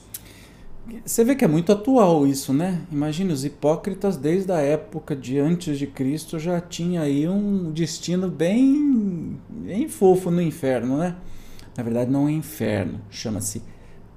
você 1.05 1.23
vê 1.23 1.35
que 1.35 1.45
é 1.45 1.47
muito 1.47 1.71
atual 1.71 2.27
isso, 2.27 2.53
né? 2.53 2.81
Imagine 2.91 3.31
os 3.31 3.45
hipócritas 3.45 4.17
desde 4.17 4.51
a 4.51 4.59
época 4.59 5.15
de 5.15 5.39
antes 5.39 5.77
de 5.77 5.87
Cristo 5.87 6.37
já 6.37 6.59
tinha 6.59 7.01
aí 7.01 7.27
um 7.27 7.71
destino 7.71 8.29
bem, 8.29 9.39
bem 9.49 9.87
fofo 9.87 10.29
no 10.29 10.41
inferno, 10.41 10.97
né? 10.97 11.15
Na 11.77 11.83
verdade 11.83 12.11
não 12.11 12.27
é 12.27 12.31
inferno, 12.31 12.99
chama-se 13.09 13.61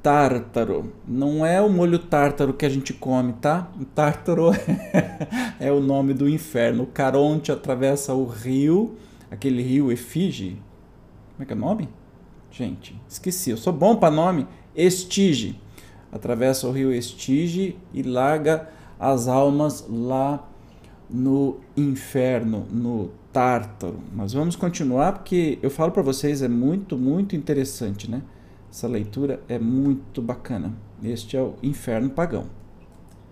tártaro. 0.05 0.93
Não 1.09 1.47
é 1.47 1.63
o 1.63 1.71
molho 1.71 1.99
tártaro 1.99 2.53
que 2.53 2.67
a 2.67 2.69
gente 2.69 2.93
come, 2.93 3.33
tá? 3.33 3.73
O 3.81 3.87
tártaro 3.87 4.51
é 5.59 5.73
o 5.73 5.81
nome 5.81 6.13
do 6.13 6.29
inferno. 6.29 6.83
O 6.83 6.87
Caronte 6.87 7.51
atravessa 7.51 8.13
o 8.13 8.27
rio, 8.27 8.99
aquele 9.31 9.63
rio 9.63 9.91
Efígie. 9.91 10.63
Como 11.33 11.43
é 11.43 11.47
que 11.47 11.55
é 11.55 11.57
o 11.57 11.59
nome? 11.59 11.89
Gente, 12.51 12.95
esqueci. 13.09 13.49
Eu 13.49 13.57
sou 13.57 13.73
bom 13.73 13.97
para 13.97 14.15
nome. 14.15 14.47
Estige 14.77 15.59
atravessa 16.13 16.69
o 16.69 16.71
rio 16.71 16.93
Estige 16.93 17.79
e 17.93 18.03
larga 18.03 18.69
as 19.01 19.27
almas 19.27 19.87
lá 19.89 20.47
no 21.09 21.61
inferno, 21.75 22.67
no 22.71 23.11
Tártaro. 23.33 24.01
Mas 24.15 24.35
vamos 24.35 24.55
continuar 24.55 25.13
porque 25.13 25.59
eu 25.63 25.71
falo 25.71 25.91
para 25.91 26.03
vocês 26.03 26.43
é 26.43 26.49
muito, 26.49 26.97
muito 26.97 27.35
interessante, 27.35 28.09
né? 28.09 28.23
Essa 28.75 28.89
leitura 28.89 29.41
é 29.49 29.57
muito 29.57 30.21
bacana. 30.21 30.75
Este 31.01 31.37
é 31.37 31.41
o 31.41 31.55
inferno 31.63 32.11
pagão. 32.11 32.47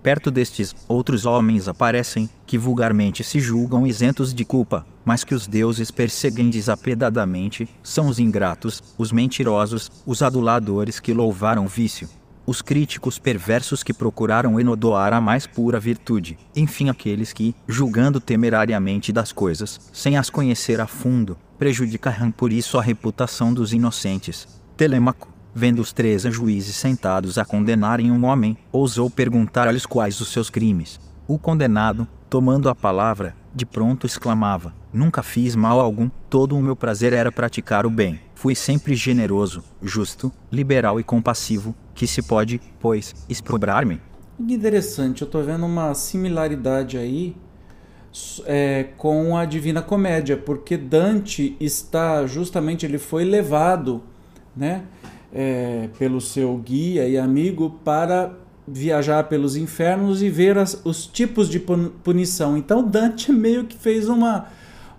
Perto 0.00 0.30
destes, 0.30 0.72
outros 0.86 1.26
homens 1.26 1.66
aparecem, 1.66 2.30
que 2.46 2.56
vulgarmente 2.56 3.24
se 3.24 3.40
julgam 3.40 3.84
isentos 3.84 4.32
de 4.32 4.44
culpa, 4.44 4.86
mas 5.04 5.24
que 5.24 5.34
os 5.34 5.48
deuses 5.48 5.90
perseguem 5.90 6.48
desapedadamente, 6.48 7.68
são 7.82 8.06
os 8.06 8.20
ingratos, 8.20 8.80
os 8.96 9.10
mentirosos, 9.10 9.90
os 10.06 10.22
aduladores 10.22 11.00
que 11.00 11.12
louvaram 11.12 11.66
vício, 11.66 12.08
os 12.46 12.62
críticos 12.62 13.18
perversos 13.18 13.82
que 13.82 13.92
procuraram 13.92 14.60
enodoar 14.60 15.12
a 15.12 15.20
mais 15.20 15.44
pura 15.44 15.80
virtude, 15.80 16.38
enfim, 16.54 16.88
aqueles 16.88 17.32
que, 17.32 17.52
julgando 17.66 18.20
temerariamente 18.20 19.12
das 19.12 19.32
coisas, 19.32 19.90
sem 19.92 20.16
as 20.16 20.30
conhecer 20.30 20.80
a 20.80 20.86
fundo, 20.86 21.36
prejudicaram 21.58 22.30
por 22.30 22.52
isso 22.52 22.78
a 22.78 22.82
reputação 22.82 23.52
dos 23.52 23.72
inocentes. 23.72 24.46
Telêmaco, 24.76 25.31
vendo 25.54 25.80
os 25.80 25.92
três 25.92 26.22
juízes 26.22 26.76
sentados 26.76 27.38
a 27.38 27.44
condenarem 27.44 28.10
um 28.10 28.24
homem, 28.24 28.56
ousou 28.70 29.10
perguntar-lhes 29.10 29.86
quais 29.86 30.20
os 30.20 30.28
seus 30.28 30.50
crimes. 30.50 31.00
O 31.26 31.38
condenado, 31.38 32.06
tomando 32.28 32.68
a 32.68 32.74
palavra, 32.74 33.34
de 33.54 33.66
pronto 33.66 34.06
exclamava: 34.06 34.74
Nunca 34.92 35.22
fiz 35.22 35.54
mal 35.54 35.80
algum, 35.80 36.10
todo 36.28 36.56
o 36.56 36.62
meu 36.62 36.76
prazer 36.76 37.12
era 37.12 37.30
praticar 37.30 37.86
o 37.86 37.90
bem. 37.90 38.20
Fui 38.34 38.54
sempre 38.54 38.94
generoso, 38.94 39.62
justo, 39.80 40.32
liberal 40.50 40.98
e 40.98 41.04
compassivo, 41.04 41.74
que 41.94 42.06
se 42.06 42.22
pode, 42.22 42.60
pois, 42.80 43.14
exprobrar-me. 43.28 44.00
Interessante, 44.38 45.22
eu 45.22 45.26
estou 45.26 45.44
vendo 45.44 45.64
uma 45.64 45.94
similaridade 45.94 46.98
aí 46.98 47.36
é, 48.44 48.88
com 48.96 49.36
a 49.36 49.44
Divina 49.44 49.80
Comédia, 49.80 50.36
porque 50.36 50.76
Dante 50.76 51.56
está 51.60 52.26
justamente, 52.26 52.84
ele 52.84 52.98
foi 52.98 53.24
levado 53.24 54.02
né, 54.56 54.82
é, 55.32 55.88
pelo 55.98 56.20
seu 56.20 56.56
guia 56.58 57.08
e 57.08 57.16
amigo 57.16 57.78
para 57.84 58.32
viajar 58.66 59.24
pelos 59.24 59.56
infernos 59.56 60.22
e 60.22 60.28
ver 60.28 60.56
as, 60.58 60.80
os 60.84 61.06
tipos 61.06 61.48
de 61.48 61.58
punição. 61.58 62.56
Então 62.56 62.82
Dante 62.82 63.30
meio 63.32 63.64
que 63.64 63.76
fez 63.76 64.08
uma 64.08 64.46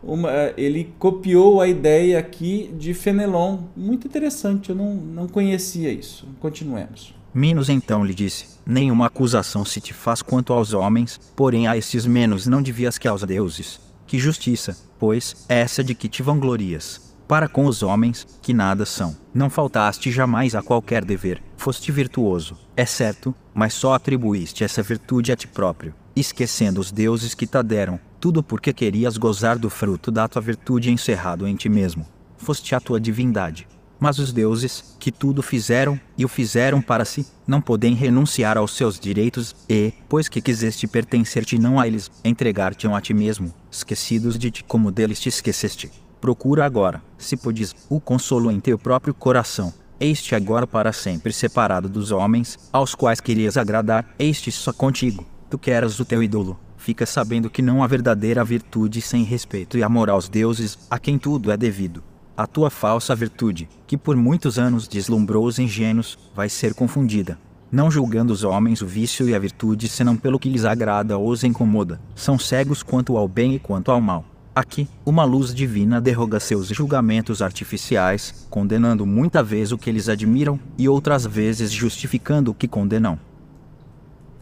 uma, 0.03 0.29
ele 0.57 0.93
copiou 0.99 1.61
a 1.61 1.67
ideia 1.67 2.19
aqui 2.19 2.69
de 2.77 2.93
Fenelon. 2.93 3.59
Muito 3.75 4.05
interessante, 4.05 4.69
eu 4.69 4.75
não, 4.75 4.95
não 4.95 5.27
conhecia 5.27 5.89
isso. 5.91 6.27
Continuemos. 6.41 7.15
Minos 7.33 7.69
então 7.69 8.05
lhe 8.05 8.13
disse: 8.13 8.59
Nenhuma 8.65 9.07
acusação 9.07 9.63
se 9.63 9.79
te 9.79 9.93
faz 9.93 10.21
quanto 10.21 10.53
aos 10.53 10.73
homens, 10.73 11.19
porém 11.35 11.67
a 11.67 11.77
esses 11.77 12.05
menos 12.05 12.45
não 12.45 12.61
devias 12.61 12.97
que 12.97 13.07
aos 13.07 13.23
deuses. 13.23 13.79
Que 14.05 14.19
justiça, 14.19 14.77
pois, 14.99 15.45
essa 15.47 15.83
de 15.83 15.95
que 15.95 16.09
te 16.09 16.21
vanglorias. 16.21 17.12
Para 17.27 17.47
com 17.47 17.65
os 17.65 17.81
homens, 17.81 18.27
que 18.41 18.53
nada 18.53 18.85
são. 18.85 19.15
Não 19.33 19.49
faltaste 19.49 20.11
jamais 20.11 20.55
a 20.55 20.61
qualquer 20.61 21.05
dever, 21.05 21.41
foste 21.57 21.91
virtuoso, 21.91 22.57
é 22.75 22.85
certo, 22.85 23.33
mas 23.53 23.73
só 23.73 23.93
atribuíste 23.93 24.63
essa 24.63 24.83
virtude 24.83 25.31
a 25.31 25.35
ti 25.35 25.47
próprio, 25.47 25.93
esquecendo 26.15 26.81
os 26.81 26.91
deuses 26.91 27.33
que 27.33 27.47
te 27.47 27.63
deram, 27.63 27.99
tudo 28.19 28.43
porque 28.43 28.73
querias 28.73 29.17
gozar 29.17 29.57
do 29.57 29.69
fruto 29.69 30.11
da 30.11 30.27
tua 30.27 30.41
virtude 30.41 30.91
encerrado 30.91 31.47
em 31.47 31.55
ti 31.55 31.69
mesmo. 31.69 32.05
Foste 32.37 32.75
a 32.75 32.79
tua 32.79 32.99
divindade. 32.99 33.67
Mas 33.99 34.19
os 34.19 34.33
deuses, 34.33 34.97
que 34.99 35.13
tudo 35.13 35.41
fizeram, 35.41 35.97
e 36.17 36.25
o 36.25 36.27
fizeram 36.27 36.81
para 36.81 37.05
si, 37.05 37.25
não 37.47 37.61
podem 37.61 37.93
renunciar 37.93 38.57
aos 38.57 38.75
seus 38.75 38.99
direitos, 38.99 39.55
e, 39.69 39.93
pois 40.09 40.27
que 40.27 40.41
quiseste 40.41 40.87
pertencer-te 40.87 41.57
não 41.57 41.79
a 41.79 41.87
eles, 41.87 42.11
entregar-te 42.21 42.85
a 42.85 43.01
ti 43.01 43.13
mesmo, 43.13 43.53
esquecidos 43.71 44.37
de 44.37 44.51
ti 44.51 44.63
como 44.63 44.91
deles 44.91 45.21
te 45.21 45.29
esqueceste. 45.29 45.89
Procura 46.23 46.63
agora, 46.63 47.03
se 47.17 47.35
podes, 47.35 47.75
o 47.89 47.99
consolo 47.99 48.49
em 48.49 48.57
teu 48.57 48.79
próprio 48.79 49.13
coração. 49.13 49.73
Este 49.99 50.33
agora 50.33 50.65
para 50.65 50.93
sempre 50.93 51.33
separado 51.33 51.89
dos 51.89 52.11
homens, 52.11 52.57
aos 52.71 52.95
quais 52.95 53.19
querias 53.19 53.57
agradar, 53.57 54.07
este 54.17 54.49
só 54.49 54.71
contigo. 54.71 55.25
Tu 55.49 55.59
queres 55.59 55.99
o 55.99 56.05
teu 56.05 56.23
ídolo. 56.23 56.57
Fica 56.77 57.05
sabendo 57.05 57.49
que 57.49 57.61
não 57.61 57.83
há 57.83 57.87
verdadeira 57.87 58.41
virtude 58.41 59.01
sem 59.01 59.25
respeito 59.25 59.77
e 59.77 59.83
amor 59.83 60.09
aos 60.09 60.29
deuses, 60.29 60.79
a 60.89 60.97
quem 60.97 61.17
tudo 61.17 61.51
é 61.51 61.57
devido. 61.57 62.01
A 62.37 62.47
tua 62.47 62.69
falsa 62.69 63.13
virtude, 63.13 63.67
que 63.85 63.97
por 63.97 64.15
muitos 64.15 64.57
anos 64.57 64.87
deslumbrou 64.87 65.45
os 65.45 65.59
ingênuos, 65.59 66.17
vai 66.33 66.47
ser 66.47 66.73
confundida. 66.73 67.37
Não 67.69 67.91
julgando 67.91 68.31
os 68.31 68.45
homens 68.45 68.81
o 68.81 68.87
vício 68.87 69.27
e 69.27 69.35
a 69.35 69.39
virtude 69.39 69.89
senão 69.89 70.15
pelo 70.15 70.39
que 70.39 70.47
lhes 70.47 70.63
agrada 70.63 71.17
ou 71.17 71.27
os 71.27 71.43
incomoda. 71.43 71.99
São 72.15 72.39
cegos 72.39 72.81
quanto 72.81 73.17
ao 73.17 73.27
bem 73.27 73.55
e 73.55 73.59
quanto 73.59 73.91
ao 73.91 73.99
mal. 73.99 74.23
Aqui, 74.55 74.87
uma 75.03 75.23
luz 75.23 75.51
divina 75.51 75.99
derroga 75.99 76.39
seus 76.39 76.67
julgamentos 76.67 77.41
artificiais, 77.41 78.45
condenando 78.51 79.03
muita 79.03 79.41
vez 79.41 79.71
o 79.71 79.79
que 79.79 79.89
eles 79.89 80.07
admiram 80.07 80.59
e 80.77 80.87
outras 80.87 81.25
vezes 81.25 81.71
justificando 81.71 82.51
o 82.51 82.53
que 82.53 82.67
condenam. 82.67 83.17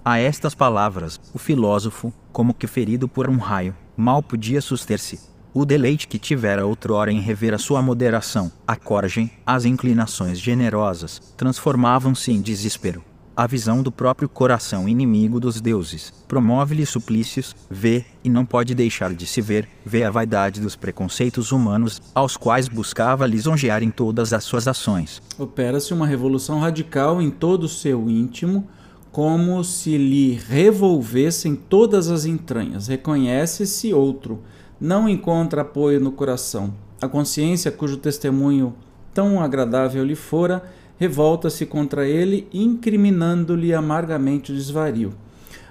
A 0.03 0.19
estas 0.19 0.53
palavras, 0.53 1.17
o 1.33 1.39
filósofo, 1.39 2.11
como 2.33 2.53
que 2.53 2.67
ferido 2.67 3.07
por 3.07 3.29
um 3.29 3.37
raio, 3.37 3.73
mal 3.95 4.21
podia 4.21 4.59
suster-se. 4.59 5.17
O 5.53 5.63
deleite 5.63 6.09
que 6.09 6.19
tivera 6.19 6.65
outrora 6.65 7.09
em 7.09 7.21
rever 7.21 7.53
a 7.53 7.57
sua 7.57 7.81
moderação, 7.81 8.51
a 8.67 8.75
coragem, 8.75 9.31
as 9.45 9.63
inclinações 9.63 10.37
generosas, 10.37 11.21
transformavam-se 11.37 12.33
em 12.33 12.41
desespero. 12.41 13.01
A 13.41 13.48
visão 13.48 13.81
do 13.81 13.91
próprio 13.91 14.29
coração 14.29 14.88
inimigo 14.88 15.39
dos 15.39 15.60
deuses 15.60 16.13
promove-lhe 16.27 16.86
suplícios, 16.86 17.55
vê, 17.67 18.05
e 18.24 18.29
não 18.29 18.45
pode 18.45 18.75
deixar 18.75 19.15
de 19.15 19.25
se 19.25 19.41
ver, 19.41 19.67
vê 19.83 20.03
a 20.03 20.12
vaidade 20.12 20.62
dos 20.62 20.75
preconceitos 20.75 21.51
humanos, 21.51 22.00
aos 22.13 22.38
quais 22.38 22.67
buscava 22.67 23.25
lisonjear 23.25 23.81
em 23.81 23.89
todas 23.89 24.31
as 24.31 24.43
suas 24.43 24.67
ações. 24.67 25.24
Opera-se 25.39 25.91
uma 25.91 26.05
revolução 26.05 26.60
radical 26.60 27.19
em 27.19 27.31
todo 27.31 27.63
o 27.63 27.67
seu 27.67 28.07
íntimo, 28.07 28.67
como 29.12 29.63
se 29.63 29.98
lhe 29.98 30.33
revolvessem 30.48 31.55
todas 31.55 32.12
as 32.12 32.25
entranhas. 32.25 32.89
Reconhece-se 32.89 33.91
outro 33.91 34.43
não 34.79 35.10
encontra 35.10 35.63
apoio 35.63 36.00
no 36.00 36.12
coração. 36.12 36.75
A 37.01 37.07
consciência, 37.07 37.71
cujo 37.71 37.98
testemunho 37.98 38.75
tão 39.12 39.41
agradável 39.41 40.05
lhe 40.05 40.15
fora, 40.15 40.63
revolta-se 41.01 41.65
contra 41.65 42.08
ele, 42.08 42.48
incriminando-lhe 42.53 43.74
amargamente 43.74 44.51
o 44.51 44.55
desvario. 44.55 45.12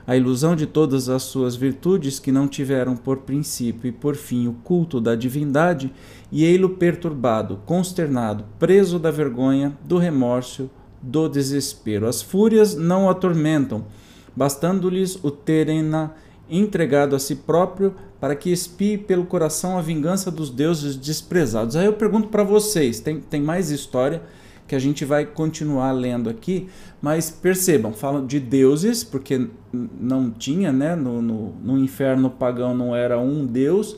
A 0.04 0.16
ilusão 0.16 0.56
de 0.56 0.66
todas 0.66 1.08
as 1.08 1.22
suas 1.22 1.54
virtudes, 1.54 2.18
que 2.18 2.32
não 2.32 2.48
tiveram 2.48 2.96
por 2.96 3.18
princípio 3.18 3.86
e 3.86 3.92
por 3.92 4.16
fim 4.16 4.48
o 4.48 4.54
culto 4.64 5.00
da 5.00 5.14
divindade, 5.14 5.92
e 6.32 6.44
ei-lo 6.44 6.70
perturbado, 6.70 7.60
consternado, 7.64 8.44
preso 8.58 8.98
da 8.98 9.12
vergonha, 9.12 9.78
do 9.84 9.98
remorso, 9.98 10.68
do 11.00 11.28
desespero. 11.28 12.08
As 12.08 12.20
fúrias 12.20 12.74
não 12.74 13.04
o 13.04 13.08
atormentam, 13.08 13.84
bastando-lhes 14.34 15.16
o 15.22 15.30
terem 15.30 15.80
na 15.80 16.10
entregado 16.50 17.14
a 17.14 17.20
si 17.20 17.36
próprio 17.36 17.94
para 18.18 18.34
que 18.34 18.50
espie 18.50 18.98
pelo 18.98 19.24
coração 19.26 19.78
a 19.78 19.80
vingança 19.80 20.28
dos 20.28 20.50
deuses 20.50 20.96
desprezados. 20.96 21.76
Aí 21.76 21.86
eu 21.86 21.92
pergunto 21.92 22.26
para 22.26 22.42
vocês, 22.42 22.98
tem, 22.98 23.20
tem 23.20 23.40
mais 23.40 23.70
história 23.70 24.22
que 24.70 24.76
a 24.76 24.78
gente 24.78 25.04
vai 25.04 25.26
continuar 25.26 25.90
lendo 25.90 26.30
aqui, 26.30 26.68
mas 27.02 27.28
percebam, 27.28 27.92
falam 27.92 28.24
de 28.24 28.38
deuses, 28.38 29.02
porque 29.02 29.48
não 29.72 30.30
tinha, 30.30 30.72
né? 30.72 30.94
No, 30.94 31.20
no, 31.20 31.52
no 31.60 31.76
inferno 31.76 32.30
pagão 32.30 32.72
não 32.72 32.94
era 32.94 33.18
um 33.18 33.44
deus, 33.44 33.96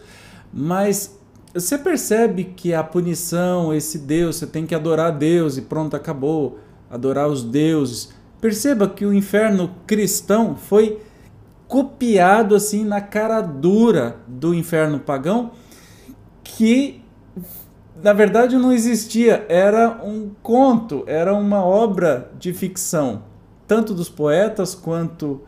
mas 0.51 1.21
você 1.53 1.77
percebe 1.77 2.45
que 2.57 2.73
a 2.73 2.83
punição, 2.83 3.75
esse 3.75 3.99
Deus, 3.99 4.37
você 4.37 4.47
tem 4.47 4.65
que 4.65 4.75
adorar 4.75 5.13
Deus 5.13 5.59
e 5.59 5.61
pronto, 5.61 5.95
acabou. 5.95 6.59
Adorar 6.91 7.29
os 7.29 7.45
deuses. 7.45 8.09
Perceba 8.41 8.89
que 8.89 9.05
o 9.05 9.13
inferno 9.13 9.75
cristão 9.87 10.57
foi 10.57 11.03
copiado 11.69 12.55
assim 12.55 12.83
na 12.83 13.03
cara 13.03 13.43
dura 13.43 14.17
do 14.27 14.55
inferno 14.55 14.99
pagão, 14.99 15.51
que 16.43 17.02
na 18.03 18.13
verdade 18.13 18.57
não 18.57 18.73
existia, 18.73 19.45
era 19.49 20.01
um 20.03 20.31
conto, 20.43 21.05
era 21.07 21.35
uma 21.35 21.65
obra 21.65 22.31
de 22.39 22.53
ficção, 22.53 23.23
tanto 23.67 23.95
dos 23.95 24.09
poetas 24.09 24.75
quanto 24.75 25.41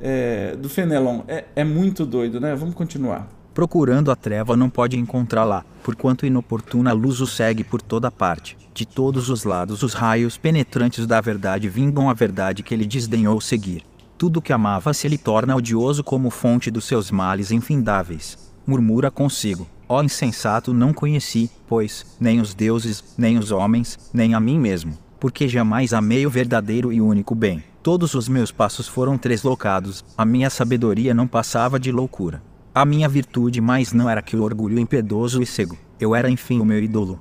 é, 0.00 0.54
do 0.56 0.68
Fenelon. 0.68 1.22
É, 1.26 1.44
é 1.56 1.64
muito 1.64 2.04
doido, 2.04 2.40
né? 2.40 2.54
Vamos 2.54 2.74
continuar. 2.74 3.28
Procurando 3.54 4.10
a 4.10 4.16
treva 4.16 4.56
não 4.56 4.70
pode 4.70 4.98
encontrá-la, 4.98 5.64
porquanto 5.82 6.24
inoportuna 6.24 6.90
a 6.90 6.94
luz 6.94 7.20
o 7.20 7.26
segue 7.26 7.62
por 7.62 7.82
toda 7.82 8.10
parte. 8.10 8.56
De 8.72 8.86
todos 8.86 9.28
os 9.28 9.44
lados 9.44 9.82
os 9.82 9.92
raios 9.92 10.38
penetrantes 10.38 11.06
da 11.06 11.20
verdade 11.20 11.68
vingam 11.68 12.08
a 12.08 12.14
verdade 12.14 12.62
que 12.62 12.72
ele 12.72 12.86
desdenhou 12.86 13.38
seguir 13.40 13.84
tudo 14.22 14.40
que 14.40 14.52
amava 14.52 14.94
se 14.94 15.08
lhe 15.08 15.18
torna 15.18 15.56
odioso 15.56 16.04
como 16.04 16.30
fonte 16.30 16.70
dos 16.70 16.84
seus 16.84 17.10
males 17.10 17.50
infindáveis. 17.50 18.38
Murmura 18.64 19.10
consigo: 19.10 19.66
Ó 19.94 20.02
insensato, 20.02 20.72
não 20.72 20.90
conheci, 20.90 21.50
pois, 21.68 22.16
nem 22.18 22.40
os 22.40 22.54
deuses, 22.54 23.04
nem 23.18 23.36
os 23.36 23.50
homens, 23.50 23.98
nem 24.10 24.32
a 24.32 24.40
mim 24.40 24.58
mesmo, 24.58 24.96
porque 25.20 25.46
jamais 25.46 25.92
amei 25.92 26.24
o 26.24 26.30
verdadeiro 26.30 26.90
e 26.90 26.98
único 26.98 27.34
bem. 27.34 27.62
Todos 27.82 28.14
os 28.14 28.26
meus 28.26 28.50
passos 28.50 28.88
foram 28.88 29.18
treslocados, 29.18 30.02
a 30.16 30.24
minha 30.24 30.48
sabedoria 30.48 31.12
não 31.12 31.26
passava 31.26 31.78
de 31.78 31.92
loucura. 31.92 32.42
A 32.74 32.86
minha 32.86 33.06
virtude 33.06 33.60
mais 33.60 33.92
não 33.92 34.08
era 34.08 34.22
que 34.22 34.34
o 34.34 34.42
orgulho 34.42 34.78
impiedoso 34.78 35.42
e 35.42 35.46
cego. 35.46 35.76
Eu 36.00 36.14
era 36.14 36.30
enfim 36.30 36.58
o 36.58 36.64
meu 36.64 36.82
ídolo. 36.82 37.20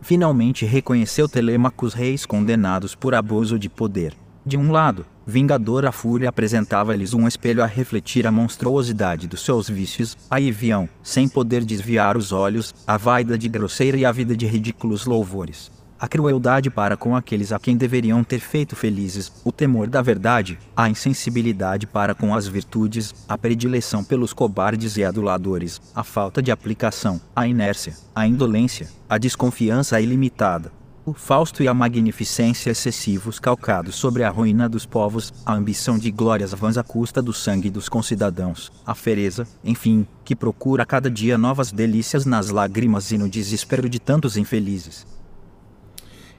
Finalmente 0.00 0.66
reconheceu 0.66 1.28
Telêmaco 1.28 1.86
os 1.86 1.94
reis 1.94 2.26
condenados 2.26 2.92
por 2.92 3.14
abuso 3.14 3.56
de 3.56 3.68
poder. 3.68 4.14
De 4.44 4.56
um 4.56 4.72
lado, 4.72 5.06
vingador 5.28 5.84
a 5.84 5.92
fúria 5.92 6.30
apresentava-lhes 6.30 7.12
um 7.12 7.28
espelho 7.28 7.62
a 7.62 7.66
refletir 7.66 8.26
a 8.26 8.32
monstruosidade 8.32 9.28
dos 9.28 9.44
seus 9.44 9.68
vícios, 9.68 10.16
a 10.30 10.40
Ivião, 10.40 10.88
sem 11.02 11.28
poder 11.28 11.66
desviar 11.66 12.16
os 12.16 12.32
olhos, 12.32 12.74
a 12.86 12.96
vaidade 12.96 13.46
grosseira 13.46 13.98
e 13.98 14.06
a 14.06 14.10
vida 14.10 14.34
de 14.34 14.46
ridículos 14.46 15.04
louvores. 15.04 15.70
A 16.00 16.08
crueldade 16.08 16.70
para 16.70 16.96
com 16.96 17.14
aqueles 17.14 17.52
a 17.52 17.58
quem 17.58 17.76
deveriam 17.76 18.24
ter 18.24 18.38
feito 18.38 18.74
felizes, 18.74 19.30
o 19.44 19.52
temor 19.52 19.86
da 19.88 20.00
verdade, 20.00 20.58
a 20.74 20.88
insensibilidade 20.88 21.86
para 21.86 22.14
com 22.14 22.34
as 22.34 22.46
virtudes, 22.46 23.14
a 23.28 23.36
predileção 23.36 24.02
pelos 24.02 24.32
cobardes 24.32 24.96
e 24.96 25.04
aduladores, 25.04 25.78
a 25.94 26.02
falta 26.02 26.40
de 26.40 26.50
aplicação, 26.50 27.20
a 27.36 27.46
inércia, 27.46 27.94
a 28.14 28.26
indolência, 28.26 28.88
a 29.10 29.18
desconfiança 29.18 30.00
ilimitada, 30.00 30.72
o 31.08 31.14
Fausto 31.14 31.62
e 31.62 31.68
a 31.68 31.72
magnificência 31.72 32.70
excessivos 32.70 33.38
calcados 33.38 33.94
sobre 33.94 34.24
a 34.24 34.28
ruína 34.28 34.68
dos 34.68 34.84
povos, 34.84 35.32
a 35.44 35.54
ambição 35.54 35.98
de 35.98 36.10
glórias 36.10 36.52
vãs 36.52 36.76
à 36.76 36.82
custa 36.82 37.22
do 37.22 37.32
sangue 37.32 37.70
dos 37.70 37.88
concidadãos, 37.88 38.70
a 38.84 38.94
fereza, 38.94 39.48
enfim, 39.64 40.06
que 40.22 40.36
procura 40.36 40.84
cada 40.84 41.10
dia 41.10 41.38
novas 41.38 41.72
delícias 41.72 42.26
nas 42.26 42.50
lágrimas 42.50 43.10
e 43.10 43.16
no 43.16 43.26
desespero 43.26 43.88
de 43.88 43.98
tantos 43.98 44.36
infelizes. 44.36 45.06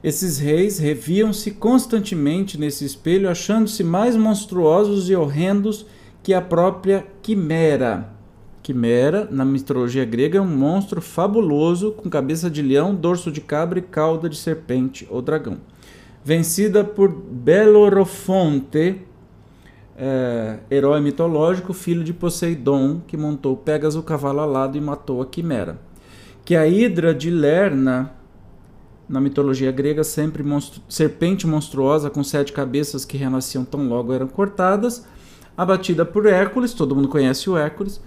Esses 0.03 0.37
reis 0.37 0.77
reviam-se 0.77 1.51
constantemente 1.51 2.55
nesse 2.55 2.85
espelho, 2.85 3.27
achando-se 3.27 3.83
mais 3.83 4.15
monstruosos 4.15 5.09
e 5.09 5.15
horrendos 5.15 5.85
que 6.21 6.31
a 6.31 6.41
própria 6.41 7.07
quimera 7.23 8.18
Quimera, 8.69 9.27
na 9.31 9.43
mitologia 9.43 10.05
grega, 10.05 10.37
é 10.37 10.41
um 10.41 10.45
monstro 10.45 11.01
fabuloso 11.01 11.91
com 11.91 12.07
cabeça 12.07 12.51
de 12.51 12.61
leão, 12.61 12.93
dorso 12.93 13.31
de 13.31 13.41
cabra 13.41 13.79
e 13.79 13.81
cauda 13.81 14.29
de 14.29 14.37
serpente 14.37 15.07
ou 15.09 15.23
dragão. 15.23 15.57
Vencida 16.23 16.83
por 16.83 17.09
Belorofonte, 17.09 19.01
é, 19.97 20.59
herói 20.69 21.01
mitológico, 21.01 21.73
filho 21.73 22.03
de 22.03 22.13
Poseidon, 22.13 23.01
que 23.07 23.17
montou 23.17 23.57
Pegasus, 23.57 23.99
o 23.99 24.03
cavalo 24.03 24.39
alado, 24.39 24.77
e 24.77 24.81
matou 24.81 25.19
a 25.19 25.25
Quimera. 25.25 25.79
Que 26.45 26.55
a 26.55 26.67
Hidra 26.67 27.11
de 27.11 27.31
Lerna, 27.31 28.13
na 29.09 29.19
mitologia 29.19 29.71
grega, 29.71 30.03
sempre 30.03 30.43
monstru 30.43 30.83
serpente 30.87 31.47
monstruosa 31.47 32.11
com 32.11 32.23
sete 32.23 32.53
cabeças 32.53 33.03
que 33.03 33.17
renasciam 33.17 33.65
tão 33.65 33.87
logo 33.87 34.13
eram 34.13 34.27
cortadas, 34.27 35.07
abatida 35.57 36.05
por 36.05 36.27
Hércules, 36.27 36.75
todo 36.75 36.95
mundo 36.95 37.07
conhece 37.07 37.49
o 37.49 37.57
Hércules, 37.57 37.99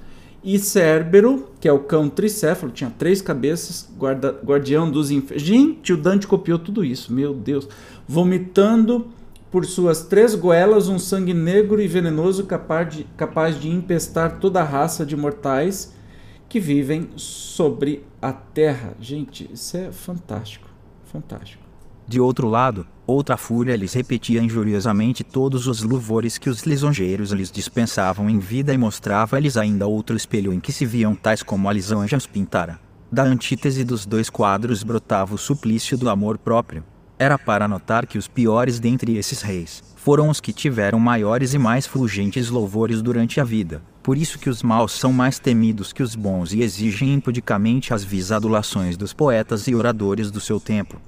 e 0.45 0.59
Cérbero, 0.59 1.49
que 1.61 1.69
é 1.69 1.73
o 1.73 1.79
cão 1.81 2.09
tricéfalo, 2.09 2.73
tinha 2.73 2.91
três 2.91 3.23
cabeças, 3.23 3.89
guarda, 3.97 4.33
guardião 4.45 4.91
dos 4.91 5.11
infernos. 5.11 5.43
Gente, 5.43 5.93
o 5.93 5.97
Dante 5.97 6.27
copiou 6.27 6.59
tudo 6.59 6.85
isso, 6.85 7.13
meu 7.13 7.33
Deus. 7.33 7.69
Vomitando 8.09 9.07
por 9.51 9.65
suas 9.65 10.03
três 10.03 10.35
goelas 10.35 10.89
um 10.89 10.99
sangue 10.99 11.35
negro 11.35 11.81
e 11.81 11.87
venenoso 11.87 12.45
capaz 12.45 12.97
de, 12.97 13.05
capaz 13.17 13.61
de 13.61 13.69
empestar 13.69 14.41
toda 14.41 14.61
a 14.61 14.65
raça 14.65 15.07
de 15.07 15.17
mortais 15.17 15.95
que 16.49 16.59
vivem 16.59 17.11
sobre 17.17 18.05
a 18.21 18.33
terra. 18.33 18.95
Gente, 19.01 19.49
isso 19.53 19.77
é 19.77 19.93
fantástico, 19.93 20.69
fantástico. 21.05 21.62
De 22.13 22.21
outro 22.21 22.47
lado, 22.47 22.87
outra 23.07 23.39
fúria 23.39 23.75
lhes 23.75 23.95
repetia 23.95 24.43
injuriosamente 24.43 25.25
todos 25.25 25.67
os 25.67 25.83
louvores 25.83 26.37
que 26.37 26.51
os 26.51 26.63
lisonjeiros 26.65 27.31
lhes 27.31 27.51
dispensavam 27.51 28.29
em 28.29 28.39
vida 28.39 28.75
e 28.75 28.77
mostrava-lhes 28.77 29.57
ainda 29.57 29.87
outro 29.87 30.15
espelho 30.15 30.53
em 30.53 30.61
que 30.61 30.75
se 30.75 30.85
viam 30.85 31.15
tais 31.15 31.43
como 31.43 31.71
a 31.71 31.73
lisonja 31.73 32.19
os 32.19 32.27
pintara. 32.27 32.79
Da 33.11 33.23
antítese 33.23 33.83
dos 33.83 34.05
dois 34.05 34.29
quadros 34.29 34.83
brotava 34.83 35.35
o 35.35 35.39
suplício 35.39 35.97
do 35.97 36.11
amor 36.11 36.37
próprio. 36.37 36.85
Era 37.19 37.39
para 37.39 37.67
notar 37.67 38.07
que 38.07 38.19
os 38.19 38.29
piores 38.29 38.79
dentre 38.79 39.17
esses 39.17 39.41
reis 39.41 39.83
foram 39.97 40.29
os 40.29 40.39
que 40.39 40.53
tiveram 40.53 41.01
maiores 41.01 41.55
e 41.55 41.59
mais 41.59 41.87
fulgentes 41.87 42.51
louvores 42.51 43.01
durante 43.01 43.41
a 43.41 43.45
vida. 43.45 43.81
Por 44.03 44.19
isso 44.19 44.39
que 44.39 44.51
os 44.51 44.63
maus 44.63 44.93
são 44.93 45.15
mais 45.15 45.39
temidos 45.39 45.95
que 45.95 46.03
os 46.03 46.15
bons 46.15 46.53
e 46.53 46.61
exigem 46.61 47.15
impudicamente 47.15 47.95
as 47.95 48.05
vis 48.05 48.31
adulações 48.31 48.99
dos 48.99 49.15
poetas 49.15 49.67
e 49.67 49.75
oradores 49.75 50.31
do 50.31 50.41
seu 50.41 50.61
tempo. 50.61 51.01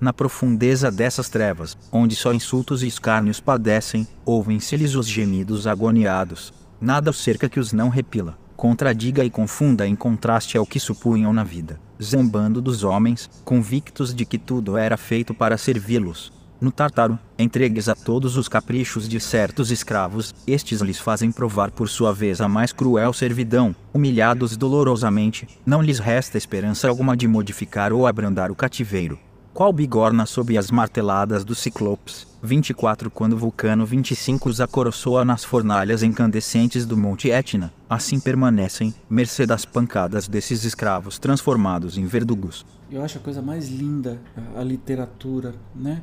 Na 0.00 0.12
profundeza 0.12 0.90
dessas 0.90 1.28
trevas, 1.28 1.76
onde 1.92 2.16
só 2.16 2.32
insultos 2.32 2.82
e 2.82 2.86
escárnios 2.86 3.38
padecem, 3.38 4.08
ouvem-se-lhes 4.24 4.94
os 4.94 5.06
gemidos 5.06 5.66
agoniados. 5.66 6.54
Nada 6.80 7.12
cerca 7.12 7.48
que 7.48 7.60
os 7.60 7.72
não 7.72 7.90
repila, 7.90 8.38
contradiga 8.56 9.22
e 9.24 9.30
confunda 9.30 9.86
em 9.86 9.94
contraste 9.94 10.56
ao 10.56 10.64
que 10.64 10.80
supunham 10.80 11.32
na 11.32 11.44
vida, 11.44 11.78
zambando 12.02 12.62
dos 12.62 12.82
homens, 12.82 13.28
convictos 13.44 14.14
de 14.14 14.24
que 14.24 14.38
tudo 14.38 14.78
era 14.78 14.96
feito 14.96 15.34
para 15.34 15.58
servi-los, 15.58 16.32
no 16.60 16.70
Tártaro, 16.70 17.18
entregues 17.38 17.88
a 17.88 17.94
todos 17.94 18.36
os 18.36 18.46
caprichos 18.46 19.08
de 19.08 19.18
certos 19.18 19.70
escravos, 19.70 20.34
estes 20.46 20.82
lhes 20.82 20.98
fazem 20.98 21.32
provar 21.32 21.70
por 21.70 21.88
sua 21.88 22.12
vez 22.12 22.38
a 22.38 22.48
mais 22.48 22.70
cruel 22.70 23.14
servidão, 23.14 23.74
humilhados 23.94 24.58
dolorosamente, 24.58 25.48
não 25.64 25.80
lhes 25.80 25.98
resta 25.98 26.36
esperança 26.36 26.86
alguma 26.86 27.16
de 27.16 27.26
modificar 27.26 27.94
ou 27.94 28.06
abrandar 28.06 28.50
o 28.50 28.54
cativeiro. 28.54 29.18
Qual 29.60 29.74
bigorna 29.74 30.24
sob 30.24 30.56
as 30.56 30.70
marteladas 30.70 31.44
dos 31.44 31.58
ciclopes, 31.58 32.26
24 32.42 33.10
quando 33.10 33.36
Vulcano 33.36 33.84
25 33.84 34.48
os 34.48 34.58
acoroçoa 34.58 35.22
nas 35.22 35.44
fornalhas 35.44 36.02
incandescentes 36.02 36.86
do 36.86 36.96
Monte 36.96 37.30
Etna, 37.30 37.70
assim 37.86 38.18
permanecem, 38.18 38.94
mercê 39.10 39.44
das 39.44 39.66
pancadas 39.66 40.26
desses 40.26 40.64
escravos 40.64 41.18
transformados 41.18 41.98
em 41.98 42.06
verdugos. 42.06 42.64
Eu 42.90 43.04
acho 43.04 43.18
a 43.18 43.20
coisa 43.20 43.42
mais 43.42 43.68
linda 43.68 44.18
a 44.56 44.64
literatura, 44.64 45.54
né? 45.74 46.00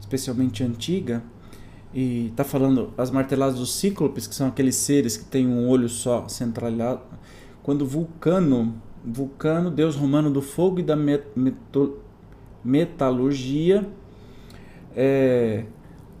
especialmente 0.00 0.64
antiga, 0.64 1.22
e 1.94 2.30
está 2.30 2.42
falando 2.42 2.92
as 2.98 3.12
marteladas 3.12 3.60
dos 3.60 3.76
cíclopes, 3.76 4.26
que 4.26 4.34
são 4.34 4.48
aqueles 4.48 4.74
seres 4.74 5.16
que 5.16 5.26
têm 5.26 5.46
um 5.46 5.68
olho 5.68 5.88
só 5.88 6.26
centralizado. 6.26 7.02
Quando 7.62 7.86
Vulcano, 7.86 8.82
Vulcano, 9.04 9.70
deus 9.70 9.94
romano 9.94 10.28
do 10.28 10.42
fogo 10.42 10.80
e 10.80 10.82
da 10.82 10.96
meto, 10.96 12.00
metalurgia, 12.66 13.86
é, 14.94 15.64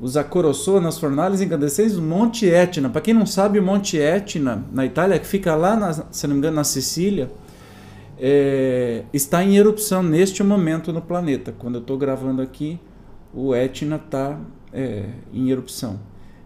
os 0.00 0.16
acoroçoa 0.16 0.80
nas 0.80 0.98
fornalhas 0.98 1.40
incandescentes 1.40 1.96
Monte 1.98 2.46
Etna. 2.46 2.88
Para 2.88 3.00
quem 3.00 3.14
não 3.14 3.26
sabe, 3.26 3.58
o 3.58 3.62
Monte 3.62 3.98
Etna, 3.98 4.64
na 4.72 4.84
Itália, 4.84 5.18
que 5.18 5.26
fica 5.26 5.54
lá, 5.54 5.76
na, 5.76 5.92
se 5.92 6.26
não 6.26 6.34
me 6.34 6.38
engano, 6.38 6.56
na 6.56 6.64
Sicília, 6.64 7.30
é, 8.18 9.04
está 9.12 9.42
em 9.42 9.56
erupção 9.56 10.02
neste 10.02 10.42
momento 10.42 10.92
no 10.92 11.02
planeta. 11.02 11.52
Quando 11.58 11.76
eu 11.76 11.80
estou 11.80 11.98
gravando 11.98 12.42
aqui, 12.42 12.78
o 13.34 13.54
Etna 13.54 13.96
está 13.96 14.38
é, 14.72 15.06
em 15.32 15.50
erupção. 15.50 15.98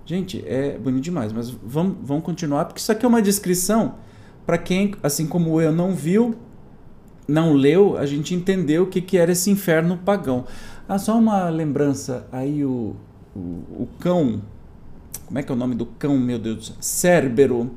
Gente, 0.06 0.42
é 0.46 0.76
bonito 0.78 1.04
demais, 1.04 1.32
mas 1.32 1.50
vamos, 1.50 1.96
vamos 2.02 2.24
continuar, 2.24 2.64
porque 2.64 2.80
isso 2.80 2.90
aqui 2.90 3.04
é 3.04 3.08
uma 3.08 3.22
descrição 3.22 3.96
para 4.44 4.58
quem, 4.58 4.94
assim 5.02 5.26
como 5.26 5.60
eu, 5.60 5.70
não 5.70 5.94
viu, 5.94 6.34
não 7.30 7.52
leu, 7.52 7.96
a 7.96 8.04
gente 8.04 8.34
entendeu 8.34 8.82
o 8.82 8.86
que, 8.86 9.00
que 9.00 9.16
era 9.16 9.32
esse 9.32 9.50
inferno 9.50 9.96
pagão. 9.96 10.44
Ah, 10.88 10.98
só 10.98 11.16
uma 11.16 11.48
lembrança, 11.48 12.26
aí 12.32 12.64
o, 12.64 12.96
o, 13.34 13.38
o 13.38 13.88
cão, 13.98 14.42
como 15.26 15.38
é 15.38 15.42
que 15.42 15.52
é 15.52 15.54
o 15.54 15.58
nome 15.58 15.76
do 15.76 15.86
cão, 15.86 16.18
meu 16.18 16.38
Deus 16.38 16.56
do 16.56 16.64
céu? 16.64 16.76
Cérbero. 16.80 17.70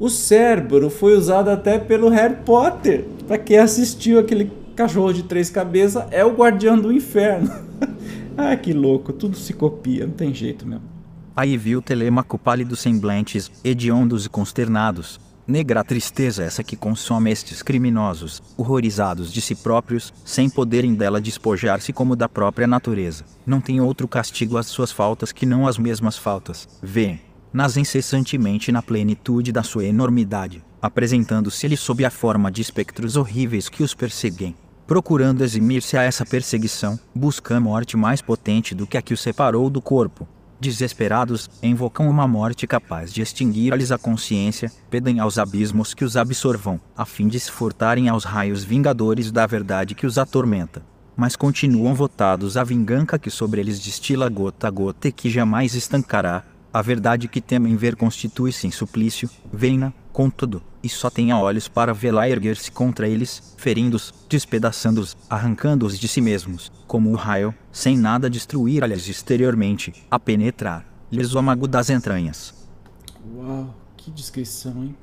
O 0.00 0.08
Cérbero 0.08 0.88
foi 0.88 1.16
usado 1.16 1.50
até 1.50 1.78
pelo 1.78 2.08
Harry 2.08 2.36
Potter. 2.44 3.04
Para 3.26 3.36
quem 3.36 3.58
assistiu 3.58 4.18
aquele 4.18 4.50
cachorro 4.74 5.12
de 5.12 5.24
três 5.24 5.50
cabeças, 5.50 6.06
é 6.10 6.24
o 6.24 6.34
guardião 6.34 6.78
do 6.78 6.92
inferno. 6.92 7.50
Ah, 8.40 8.56
que 8.56 8.72
louco, 8.72 9.12
tudo 9.12 9.36
se 9.36 9.52
copia, 9.52 10.06
não 10.06 10.12
tem 10.12 10.32
jeito 10.32 10.64
mesmo. 10.64 10.84
Aí 11.34 11.56
viu 11.56 11.82
Telêmaco 11.82 12.38
pálidos 12.38 12.78
semblantes, 12.78 13.50
hediondos 13.64 14.26
e 14.26 14.28
consternados. 14.28 15.18
Negra 15.48 15.82
tristeza 15.82 16.44
essa 16.44 16.62
que 16.62 16.76
consome 16.76 17.30
estes 17.30 17.62
criminosos, 17.62 18.42
horrorizados 18.54 19.32
de 19.32 19.40
si 19.40 19.54
próprios, 19.54 20.12
sem 20.22 20.50
poderem 20.50 20.94
dela 20.94 21.22
despojar-se 21.22 21.90
como 21.90 22.14
da 22.14 22.28
própria 22.28 22.66
natureza. 22.66 23.24
Não 23.46 23.58
tem 23.58 23.80
outro 23.80 24.06
castigo 24.06 24.58
às 24.58 24.66
suas 24.66 24.92
faltas 24.92 25.32
que 25.32 25.46
não 25.46 25.66
as 25.66 25.78
mesmas 25.78 26.18
faltas. 26.18 26.68
Vê, 26.82 27.18
nas 27.50 27.78
incessantemente 27.78 28.70
na 28.70 28.82
plenitude 28.82 29.50
da 29.50 29.62
sua 29.62 29.86
enormidade, 29.86 30.62
apresentando-se-lhe 30.82 31.78
sob 31.78 32.04
a 32.04 32.10
forma 32.10 32.52
de 32.52 32.60
espectros 32.60 33.16
horríveis 33.16 33.70
que 33.70 33.82
os 33.82 33.94
perseguem 33.94 34.54
procurando 34.88 35.44
eximir-se 35.44 35.98
a 35.98 36.02
essa 36.02 36.24
perseguição, 36.24 36.98
buscam 37.14 37.58
a 37.58 37.60
morte 37.60 37.94
mais 37.94 38.22
potente 38.22 38.74
do 38.74 38.86
que 38.86 38.96
a 38.96 39.02
que 39.02 39.12
os 39.12 39.20
separou 39.20 39.68
do 39.68 39.82
corpo. 39.82 40.26
Desesperados, 40.60 41.48
invocam 41.62 42.10
uma 42.10 42.26
morte 42.26 42.66
capaz 42.66 43.12
de 43.12 43.22
extinguir-lhes 43.22 43.92
a 43.92 43.98
consciência, 43.98 44.72
pedem 44.90 45.20
aos 45.20 45.38
abismos 45.38 45.94
que 45.94 46.04
os 46.04 46.16
absorvam, 46.16 46.80
a 46.96 47.04
fim 47.04 47.28
de 47.28 47.38
se 47.38 47.50
furtarem 47.50 48.08
aos 48.08 48.24
raios 48.24 48.64
vingadores 48.64 49.30
da 49.30 49.46
verdade 49.46 49.94
que 49.94 50.06
os 50.06 50.18
atormenta. 50.18 50.82
Mas 51.16 51.36
continuam 51.36 51.94
votados 51.94 52.56
à 52.56 52.64
vingança 52.64 53.20
que 53.20 53.30
sobre 53.30 53.60
eles 53.60 53.78
destila 53.78 54.28
gota 54.28 54.66
a 54.66 54.70
gota 54.70 55.06
e 55.06 55.12
que 55.12 55.30
jamais 55.30 55.74
estancará. 55.74 56.42
A 56.72 56.82
verdade 56.82 57.28
que 57.28 57.40
temem 57.40 57.76
ver 57.76 57.96
constitui-se 57.96 58.66
em 58.66 58.70
suplício, 58.70 59.28
vem-na, 59.50 59.92
contudo, 60.12 60.62
e 60.82 60.88
só 60.88 61.08
tenha 61.08 61.38
olhos 61.38 61.66
para 61.66 61.94
vê-la 61.94 62.28
erguer-se 62.28 62.70
contra 62.70 63.08
eles, 63.08 63.54
ferindo-os, 63.56 64.12
despedaçando-os, 64.28 65.16
arrancando-os 65.30 65.98
de 65.98 66.06
si 66.06 66.20
mesmos, 66.20 66.70
como 66.86 67.10
o 67.10 67.14
raio, 67.14 67.54
sem 67.72 67.96
nada 67.96 68.28
destruir-lhes 68.28 69.08
exteriormente, 69.08 69.94
a 70.10 70.18
penetrar-lhes 70.18 71.34
o 71.34 71.38
amago 71.38 71.66
das 71.66 71.88
entranhas. 71.88 72.54
Uau, 73.34 73.74
que 73.96 74.10
descrição, 74.10 74.84
hein? 74.84 74.96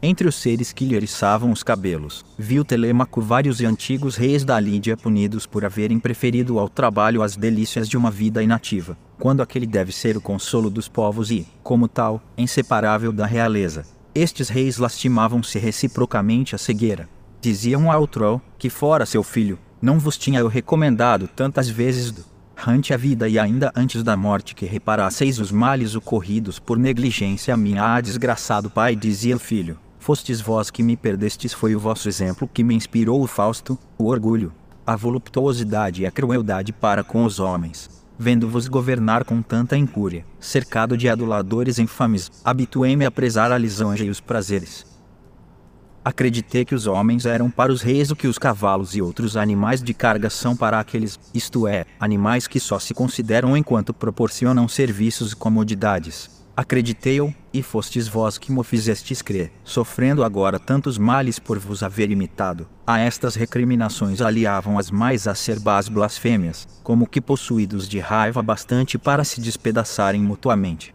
Entre 0.00 0.28
os 0.28 0.36
seres 0.36 0.72
que 0.72 0.84
lhe 0.84 0.94
eriçavam 0.94 1.50
os 1.50 1.64
cabelos, 1.64 2.24
viu 2.38 2.64
Telêmaco 2.64 3.20
vários 3.20 3.60
e 3.60 3.66
antigos 3.66 4.14
reis 4.14 4.44
da 4.44 4.60
Lídia 4.60 4.96
punidos 4.96 5.44
por 5.44 5.64
haverem 5.64 5.98
preferido 5.98 6.60
ao 6.60 6.68
trabalho 6.68 7.20
as 7.20 7.34
delícias 7.34 7.88
de 7.88 7.96
uma 7.96 8.08
vida 8.08 8.40
inativa, 8.40 8.96
quando 9.18 9.42
aquele 9.42 9.66
deve 9.66 9.92
ser 9.92 10.16
o 10.16 10.20
consolo 10.20 10.70
dos 10.70 10.88
povos 10.88 11.30
e, 11.30 11.46
como 11.62 11.88
tal, 11.88 12.22
inseparável 12.36 13.12
da 13.12 13.26
realeza. 13.26 13.84
Estes 14.14 14.48
reis 14.48 14.78
lastimavam-se 14.78 15.58
reciprocamente 15.58 16.54
a 16.54 16.58
cegueira. 16.58 17.08
Diziam 17.40 17.90
ao 17.90 18.00
outro 18.00 18.40
que 18.56 18.70
fora 18.70 19.06
seu 19.06 19.22
filho, 19.22 19.58
não 19.80 19.98
vos 19.98 20.16
tinha 20.16 20.40
eu 20.40 20.48
recomendado 20.48 21.28
tantas 21.28 21.68
vezes 21.68 22.12
durante 22.56 22.92
a 22.92 22.96
vida 22.96 23.28
e 23.28 23.38
ainda 23.38 23.72
antes 23.76 24.02
da 24.02 24.16
morte 24.16 24.54
que 24.54 24.66
reparasseis 24.66 25.38
os 25.38 25.52
males 25.52 25.94
ocorridos 25.94 26.58
por 26.58 26.76
negligência 26.76 27.56
minha 27.56 27.94
ah, 27.94 28.00
desgraçado 28.00 28.70
pai 28.70 28.96
dizia 28.96 29.36
o 29.36 29.38
filho. 29.38 29.78
Fostes 30.00 30.40
vós 30.40 30.70
que 30.70 30.82
me 30.82 30.96
perdestes 30.96 31.52
foi 31.52 31.76
o 31.76 31.80
vosso 31.80 32.08
exemplo 32.08 32.48
que 32.52 32.64
me 32.64 32.74
inspirou 32.74 33.22
o 33.22 33.26
Fausto, 33.26 33.78
o 33.96 34.06
orgulho, 34.06 34.52
a 34.84 34.96
voluptuosidade 34.96 36.02
e 36.02 36.06
a 36.06 36.10
crueldade 36.10 36.72
para 36.72 37.04
com 37.04 37.24
os 37.24 37.38
homens 37.38 37.97
vendo-vos 38.18 38.66
governar 38.66 39.24
com 39.24 39.40
tanta 39.40 39.76
incúria, 39.76 40.24
cercado 40.40 40.96
de 40.96 41.08
aduladores 41.08 41.78
infames, 41.78 42.30
habituei-me 42.44 43.06
a 43.06 43.10
prezar 43.10 43.52
a 43.52 43.58
lisonja 43.58 44.04
e 44.04 44.10
os 44.10 44.20
prazeres. 44.20 44.84
Acreditei 46.04 46.64
que 46.64 46.74
os 46.74 46.86
homens 46.86 47.26
eram 47.26 47.50
para 47.50 47.72
os 47.72 47.82
reis 47.82 48.10
o 48.10 48.16
que 48.16 48.26
os 48.26 48.38
cavalos 48.38 48.96
e 48.96 49.02
outros 49.02 49.36
animais 49.36 49.82
de 49.82 49.92
carga 49.92 50.30
são 50.30 50.56
para 50.56 50.80
aqueles, 50.80 51.18
isto 51.34 51.68
é, 51.68 51.84
animais 52.00 52.46
que 52.46 52.58
só 52.58 52.78
se 52.78 52.94
consideram 52.94 53.56
enquanto 53.56 53.94
proporcionam 53.94 54.66
serviços 54.66 55.32
e 55.32 55.36
comodidades 55.36 56.38
acreditei-o, 56.58 57.32
e 57.54 57.62
fostes 57.62 58.08
vós 58.08 58.36
que 58.36 58.50
mo 58.50 58.64
fizestes 58.64 59.22
crer, 59.22 59.52
sofrendo 59.62 60.24
agora 60.24 60.58
tantos 60.58 60.98
males 60.98 61.38
por 61.38 61.56
vos 61.56 61.84
haver 61.84 62.10
imitado. 62.10 62.66
A 62.84 62.98
estas 62.98 63.36
recriminações 63.36 64.20
aliavam 64.20 64.76
as 64.76 64.90
mais 64.90 65.28
acerbas 65.28 65.88
blasfêmias, 65.88 66.66
como 66.82 67.06
que 67.06 67.20
possuídos 67.20 67.88
de 67.88 68.00
raiva 68.00 68.42
bastante 68.42 68.98
para 68.98 69.22
se 69.22 69.40
despedaçarem 69.40 70.20
mutuamente. 70.20 70.92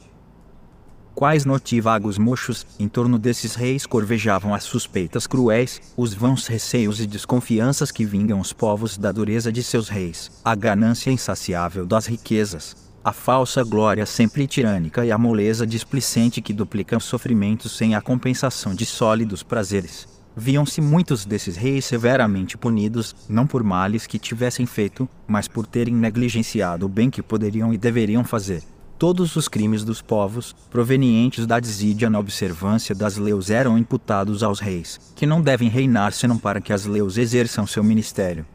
Quais 1.15 1.45
notivagos 1.45 2.17
mochos, 2.17 2.67
em 2.77 2.89
torno 2.89 3.17
desses 3.17 3.55
reis 3.55 3.85
corvejavam 3.85 4.53
as 4.53 4.65
suspeitas 4.65 5.25
cruéis, 5.25 5.79
os 5.95 6.13
vãos 6.13 6.45
receios 6.45 6.99
e 6.99 7.07
desconfianças 7.07 7.89
que 7.89 8.03
vingam 8.03 8.41
os 8.41 8.51
povos 8.51 8.97
da 8.97 9.13
dureza 9.13 9.49
de 9.49 9.63
seus 9.63 9.87
reis, 9.87 10.29
a 10.43 10.55
ganância 10.55 11.09
insaciável 11.09 11.85
das 11.85 12.05
riquezas, 12.05 12.75
a 13.03 13.11
falsa 13.11 13.63
glória 13.63 14.05
sempre 14.05 14.47
tirânica 14.47 15.05
e 15.05 15.11
a 15.11 15.17
moleza 15.17 15.67
displicente 15.67 16.41
que 16.41 16.53
duplica 16.53 16.95
os 16.95 17.03
sofrimentos 17.03 17.75
sem 17.75 17.95
a 17.95 18.01
compensação 18.01 18.73
de 18.73 18.85
sólidos 18.85 19.43
prazeres. 19.43 20.07
Viam-se 20.35 20.79
muitos 20.79 21.25
desses 21.25 21.57
reis 21.57 21.83
severamente 21.83 22.57
punidos, 22.57 23.13
não 23.27 23.45
por 23.45 23.61
males 23.61 24.07
que 24.07 24.17
tivessem 24.17 24.65
feito, 24.65 25.07
mas 25.27 25.49
por 25.49 25.67
terem 25.67 25.93
negligenciado 25.93 26.85
o 26.85 26.89
bem 26.89 27.09
que 27.09 27.21
poderiam 27.21 27.73
e 27.73 27.77
deveriam 27.77 28.23
fazer. 28.23 28.63
Todos 28.97 29.35
os 29.35 29.49
crimes 29.49 29.83
dos 29.83 30.01
povos, 30.01 30.55
provenientes 30.71 31.45
da 31.45 31.59
desídia 31.59 32.09
na 32.09 32.19
observância 32.19 32.95
das 32.95 33.17
leis, 33.17 33.49
eram 33.49 33.77
imputados 33.77 34.41
aos 34.41 34.61
reis, 34.61 35.11
que 35.13 35.25
não 35.25 35.41
devem 35.41 35.67
reinar 35.67 36.13
senão 36.13 36.37
para 36.37 36.61
que 36.61 36.71
as 36.71 36.85
leis 36.85 37.17
exerçam 37.17 37.67
seu 37.67 37.83
ministério 37.83 38.45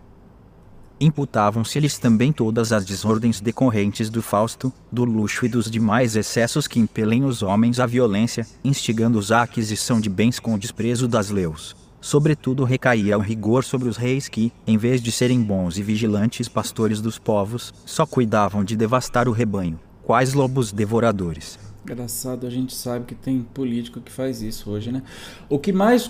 imputavam-se-lhes 1.00 1.98
também 1.98 2.32
todas 2.32 2.72
as 2.72 2.84
desordens 2.84 3.40
decorrentes 3.40 4.10
do 4.10 4.22
Fausto, 4.22 4.72
do 4.90 5.04
luxo 5.04 5.46
e 5.46 5.48
dos 5.48 5.70
demais 5.70 6.16
excessos 6.16 6.66
que 6.66 6.80
impelem 6.80 7.24
os 7.24 7.42
homens 7.42 7.78
à 7.80 7.86
violência, 7.86 8.46
instigando-os 8.64 9.30
à 9.30 9.42
aquisição 9.42 10.00
de 10.00 10.08
bens 10.08 10.38
com 10.38 10.54
o 10.54 10.58
desprezo 10.58 11.06
das 11.06 11.30
leis. 11.30 11.76
Sobretudo 12.00 12.64
recaía 12.64 13.18
o 13.18 13.20
rigor 13.20 13.64
sobre 13.64 13.88
os 13.88 13.96
reis 13.96 14.28
que, 14.28 14.52
em 14.66 14.76
vez 14.76 15.00
de 15.00 15.10
serem 15.10 15.42
bons 15.42 15.78
e 15.78 15.82
vigilantes 15.82 16.48
pastores 16.48 17.00
dos 17.00 17.18
povos, 17.18 17.74
só 17.84 18.06
cuidavam 18.06 18.62
de 18.62 18.76
devastar 18.76 19.28
o 19.28 19.32
rebanho, 19.32 19.80
quais 20.04 20.32
lobos 20.32 20.70
devoradores. 20.72 21.58
Engraçado, 21.84 22.46
a 22.46 22.50
gente 22.50 22.74
sabe 22.74 23.06
que 23.06 23.14
tem 23.14 23.40
político 23.40 24.00
que 24.00 24.12
faz 24.12 24.42
isso 24.42 24.70
hoje, 24.70 24.92
né? 24.92 25.02
O 25.48 25.58
que 25.58 25.72
mais 25.72 26.08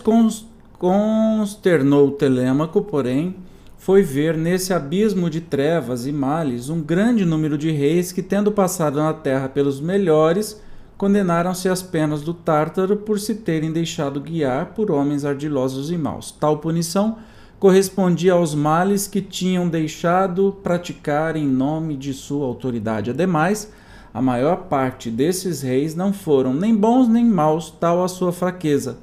consternou 0.78 2.10
Telêmaco, 2.10 2.82
porém, 2.82 3.36
foi 3.78 4.02
ver 4.02 4.36
nesse 4.36 4.74
abismo 4.74 5.30
de 5.30 5.40
trevas 5.40 6.04
e 6.04 6.12
males 6.12 6.68
um 6.68 6.82
grande 6.82 7.24
número 7.24 7.56
de 7.56 7.70
reis 7.70 8.10
que, 8.10 8.22
tendo 8.22 8.50
passado 8.50 8.98
na 8.98 9.14
terra 9.14 9.48
pelos 9.48 9.80
melhores, 9.80 10.60
condenaram-se 10.98 11.68
às 11.68 11.80
penas 11.80 12.22
do 12.22 12.34
Tártaro 12.34 12.96
por 12.96 13.20
se 13.20 13.36
terem 13.36 13.72
deixado 13.72 14.20
guiar 14.20 14.74
por 14.74 14.90
homens 14.90 15.24
ardilosos 15.24 15.92
e 15.92 15.96
maus. 15.96 16.32
Tal 16.32 16.58
punição 16.58 17.18
correspondia 17.60 18.32
aos 18.32 18.52
males 18.52 19.06
que 19.06 19.22
tinham 19.22 19.68
deixado 19.68 20.58
praticar 20.62 21.36
em 21.36 21.46
nome 21.46 21.96
de 21.96 22.12
sua 22.12 22.46
autoridade. 22.46 23.10
Ademais, 23.10 23.72
a 24.12 24.20
maior 24.20 24.64
parte 24.64 25.08
desses 25.08 25.62
reis 25.62 25.94
não 25.94 26.12
foram 26.12 26.52
nem 26.52 26.74
bons 26.74 27.08
nem 27.08 27.24
maus, 27.24 27.70
tal 27.70 28.02
a 28.02 28.08
sua 28.08 28.32
fraqueza 28.32 28.98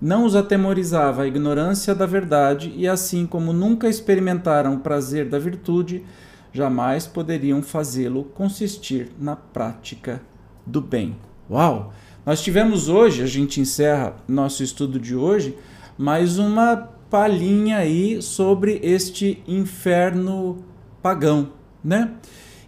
não 0.00 0.24
os 0.24 0.36
atemorizava 0.36 1.22
a 1.22 1.26
ignorância 1.26 1.94
da 1.94 2.06
verdade, 2.06 2.72
e 2.76 2.86
assim 2.86 3.26
como 3.26 3.52
nunca 3.52 3.88
experimentaram 3.88 4.74
o 4.74 4.80
prazer 4.80 5.28
da 5.28 5.38
virtude, 5.38 6.04
jamais 6.52 7.06
poderiam 7.06 7.62
fazê-lo 7.62 8.24
consistir 8.24 9.10
na 9.18 9.34
prática 9.34 10.22
do 10.64 10.80
bem. 10.80 11.16
Uau! 11.50 11.92
Nós 12.24 12.42
tivemos 12.42 12.88
hoje, 12.88 13.22
a 13.22 13.26
gente 13.26 13.60
encerra 13.60 14.16
nosso 14.28 14.62
estudo 14.62 15.00
de 15.00 15.16
hoje, 15.16 15.56
mais 15.96 16.38
uma 16.38 16.76
palhinha 17.10 17.78
aí 17.78 18.20
sobre 18.22 18.78
este 18.82 19.42
inferno 19.48 20.64
pagão, 21.02 21.52
né? 21.82 22.12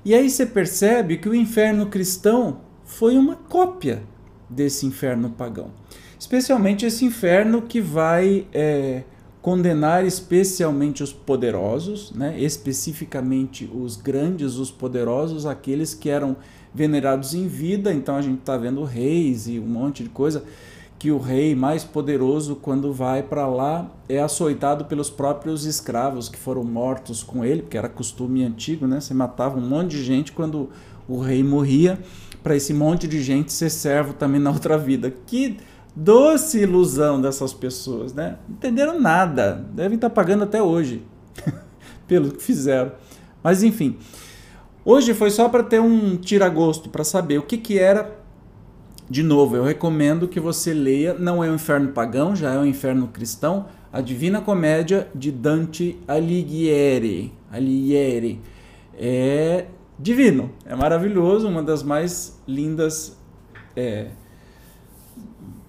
E 0.04 0.14
aí 0.14 0.30
você 0.30 0.46
percebe 0.46 1.18
que 1.18 1.28
o 1.28 1.34
inferno 1.34 1.86
cristão 1.86 2.62
foi 2.84 3.18
uma 3.18 3.36
cópia 3.36 4.02
desse 4.48 4.86
inferno 4.86 5.30
pagão 5.30 5.70
especialmente 6.30 6.86
esse 6.86 7.04
inferno 7.04 7.60
que 7.60 7.80
vai 7.80 8.46
é, 8.54 9.02
condenar 9.42 10.06
especialmente 10.06 11.02
os 11.02 11.12
poderosos, 11.12 12.12
né? 12.12 12.38
especificamente 12.38 13.68
os 13.74 13.96
grandes, 13.96 14.54
os 14.54 14.70
poderosos, 14.70 15.44
aqueles 15.44 15.92
que 15.92 16.08
eram 16.08 16.36
venerados 16.72 17.34
em 17.34 17.48
vida. 17.48 17.92
Então 17.92 18.14
a 18.14 18.22
gente 18.22 18.38
está 18.38 18.56
vendo 18.56 18.84
reis 18.84 19.48
e 19.48 19.58
um 19.58 19.66
monte 19.66 20.04
de 20.04 20.08
coisa 20.08 20.44
que 21.00 21.10
o 21.10 21.18
rei 21.18 21.56
mais 21.56 21.82
poderoso, 21.82 22.54
quando 22.54 22.92
vai 22.92 23.24
para 23.24 23.48
lá, 23.48 23.90
é 24.08 24.20
açoitado 24.20 24.84
pelos 24.84 25.10
próprios 25.10 25.64
escravos 25.64 26.28
que 26.28 26.38
foram 26.38 26.62
mortos 26.62 27.24
com 27.24 27.44
ele, 27.44 27.62
porque 27.62 27.76
era 27.76 27.88
costume 27.88 28.44
antigo, 28.44 28.86
né? 28.86 29.00
Você 29.00 29.14
matava 29.14 29.58
um 29.58 29.66
monte 29.66 29.96
de 29.96 30.04
gente 30.04 30.30
quando 30.30 30.68
o 31.08 31.18
rei 31.18 31.42
morria, 31.42 31.98
para 32.40 32.54
esse 32.54 32.72
monte 32.72 33.08
de 33.08 33.20
gente 33.20 33.52
ser 33.52 33.70
servo 33.70 34.12
também 34.12 34.40
na 34.40 34.50
outra 34.52 34.78
vida. 34.78 35.12
Que 35.26 35.56
Doce 35.94 36.60
ilusão 36.60 37.20
dessas 37.20 37.52
pessoas, 37.52 38.12
né? 38.12 38.38
Não 38.48 38.56
entenderam 38.56 39.00
nada, 39.00 39.64
devem 39.72 39.96
estar 39.96 40.10
pagando 40.10 40.44
até 40.44 40.62
hoje 40.62 41.02
pelo 42.06 42.30
que 42.32 42.42
fizeram. 42.42 42.92
Mas 43.42 43.62
enfim, 43.62 43.98
hoje 44.84 45.14
foi 45.14 45.30
só 45.30 45.48
para 45.48 45.62
ter 45.62 45.80
um 45.80 46.16
tira-gosto, 46.16 46.88
para 46.88 47.04
saber 47.04 47.38
o 47.38 47.42
que, 47.42 47.58
que 47.58 47.78
era. 47.78 48.18
De 49.08 49.24
novo, 49.24 49.56
eu 49.56 49.64
recomendo 49.64 50.28
que 50.28 50.38
você 50.38 50.72
leia, 50.72 51.14
não 51.14 51.42
é 51.42 51.50
o 51.50 51.54
Inferno 51.54 51.88
Pagão, 51.88 52.36
já 52.36 52.54
é 52.54 52.58
o 52.58 52.64
Inferno 52.64 53.08
Cristão, 53.08 53.66
a 53.92 54.00
Divina 54.00 54.40
Comédia 54.40 55.08
de 55.12 55.32
Dante 55.32 55.98
Alighieri. 56.06 57.32
Alighieri. 57.50 58.40
É 58.96 59.66
divino, 59.98 60.50
é 60.64 60.76
maravilhoso, 60.76 61.48
uma 61.48 61.62
das 61.62 61.82
mais 61.82 62.40
lindas 62.46 63.18
é, 63.74 64.08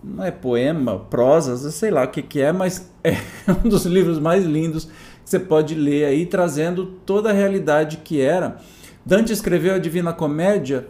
não 0.04 0.24
é 0.24 0.32
poema, 0.32 0.98
prosas, 0.98 1.74
sei 1.76 1.92
lá 1.92 2.04
o 2.04 2.08
que, 2.08 2.22
que 2.22 2.42
é, 2.42 2.52
mas 2.52 2.90
é 3.04 3.16
um 3.64 3.68
dos 3.68 3.86
livros 3.86 4.20
mais 4.20 4.46
lindos 4.46 4.86
que 4.86 5.30
você 5.30 5.40
pode 5.40 5.76
ler 5.76 6.06
aí, 6.06 6.26
trazendo 6.26 6.86
toda 7.06 7.30
a 7.30 7.34
realidade 7.34 7.98
que 7.98 8.20
era. 8.20 8.58
Dante 9.06 9.32
escreveu 9.32 9.76
a 9.76 9.80
Divina 9.80 10.14
Comédia 10.14 10.88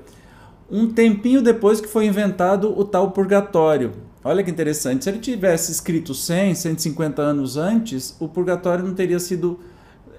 um 0.69 0.87
tempinho 0.87 1.41
depois 1.41 1.81
que 1.81 1.87
foi 1.87 2.05
inventado 2.05 2.77
o 2.77 2.85
tal 2.85 3.11
purgatório. 3.11 3.91
Olha 4.23 4.41
que 4.43 4.49
interessante, 4.49 5.03
se 5.03 5.09
ele 5.09 5.19
tivesse 5.19 5.71
escrito 5.71 6.13
100, 6.13 6.55
150 6.55 7.21
anos 7.21 7.57
antes, 7.57 8.15
o 8.19 8.27
purgatório 8.29 8.85
não 8.85 8.93
teria 8.93 9.19
sido 9.19 9.59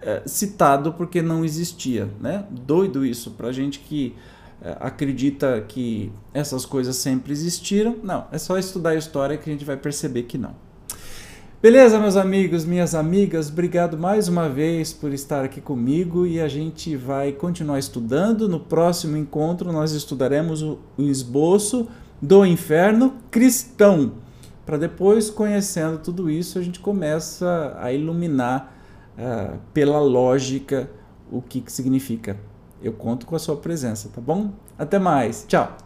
é, 0.03 0.23
citado 0.27 0.93
porque 0.93 1.23
não 1.23 1.45
existia, 1.45 2.09
né? 2.21 2.45
Doido 2.51 3.07
isso 3.07 3.31
para 3.31 3.51
gente 3.53 3.79
que 3.79 4.15
acredita 4.81 5.61
que 5.66 6.12
essas 6.33 6.64
coisas 6.64 6.96
sempre 6.96 7.33
existiram. 7.33 7.96
Não, 8.03 8.27
é 8.31 8.38
só 8.38 8.59
estudar 8.59 8.90
a 8.90 8.94
história 8.94 9.37
que 9.37 9.48
a 9.48 9.53
gente 9.53 9.64
vai 9.64 9.77
perceber 9.77 10.25
que 10.25 10.38
não. 10.38 10.55
Beleza, 11.61 11.98
meus 12.01 12.16
amigos, 12.16 12.64
minhas 12.64 12.92
amigas, 12.92 13.48
obrigado 13.48 13.96
mais 13.96 14.27
uma 14.27 14.48
vez 14.48 14.92
por 14.92 15.12
estar 15.12 15.44
aqui 15.44 15.61
comigo 15.61 16.27
e 16.27 16.40
a 16.40 16.48
gente 16.48 16.96
vai 16.96 17.31
continuar 17.31 17.79
estudando. 17.79 18.48
No 18.48 18.59
próximo 18.59 19.16
encontro, 19.16 19.72
nós 19.72 19.92
estudaremos 19.92 20.61
o, 20.61 20.81
o 20.98 21.03
esboço 21.03 21.88
do 22.20 22.44
inferno 22.44 23.14
cristão. 23.31 24.14
Para 24.66 24.77
depois, 24.77 25.31
conhecendo 25.31 25.98
tudo 25.98 26.29
isso, 26.29 26.59
a 26.59 26.62
gente 26.62 26.81
começa 26.81 27.77
a 27.81 27.92
iluminar 27.92 28.75
uh, 29.16 29.59
pela 29.72 30.01
lógica 30.01 30.90
o 31.31 31.40
que, 31.40 31.61
que 31.61 31.70
significa 31.70 32.37
eu 32.83 32.92
conto 32.92 33.27
com 33.27 33.37
a 33.37 33.38
sua 33.38 33.57
presença, 33.57 34.11
tá 34.14 34.21
bom? 34.21 34.51
Até 34.79 34.99
mais, 34.99 35.45
tchau! 35.47 35.77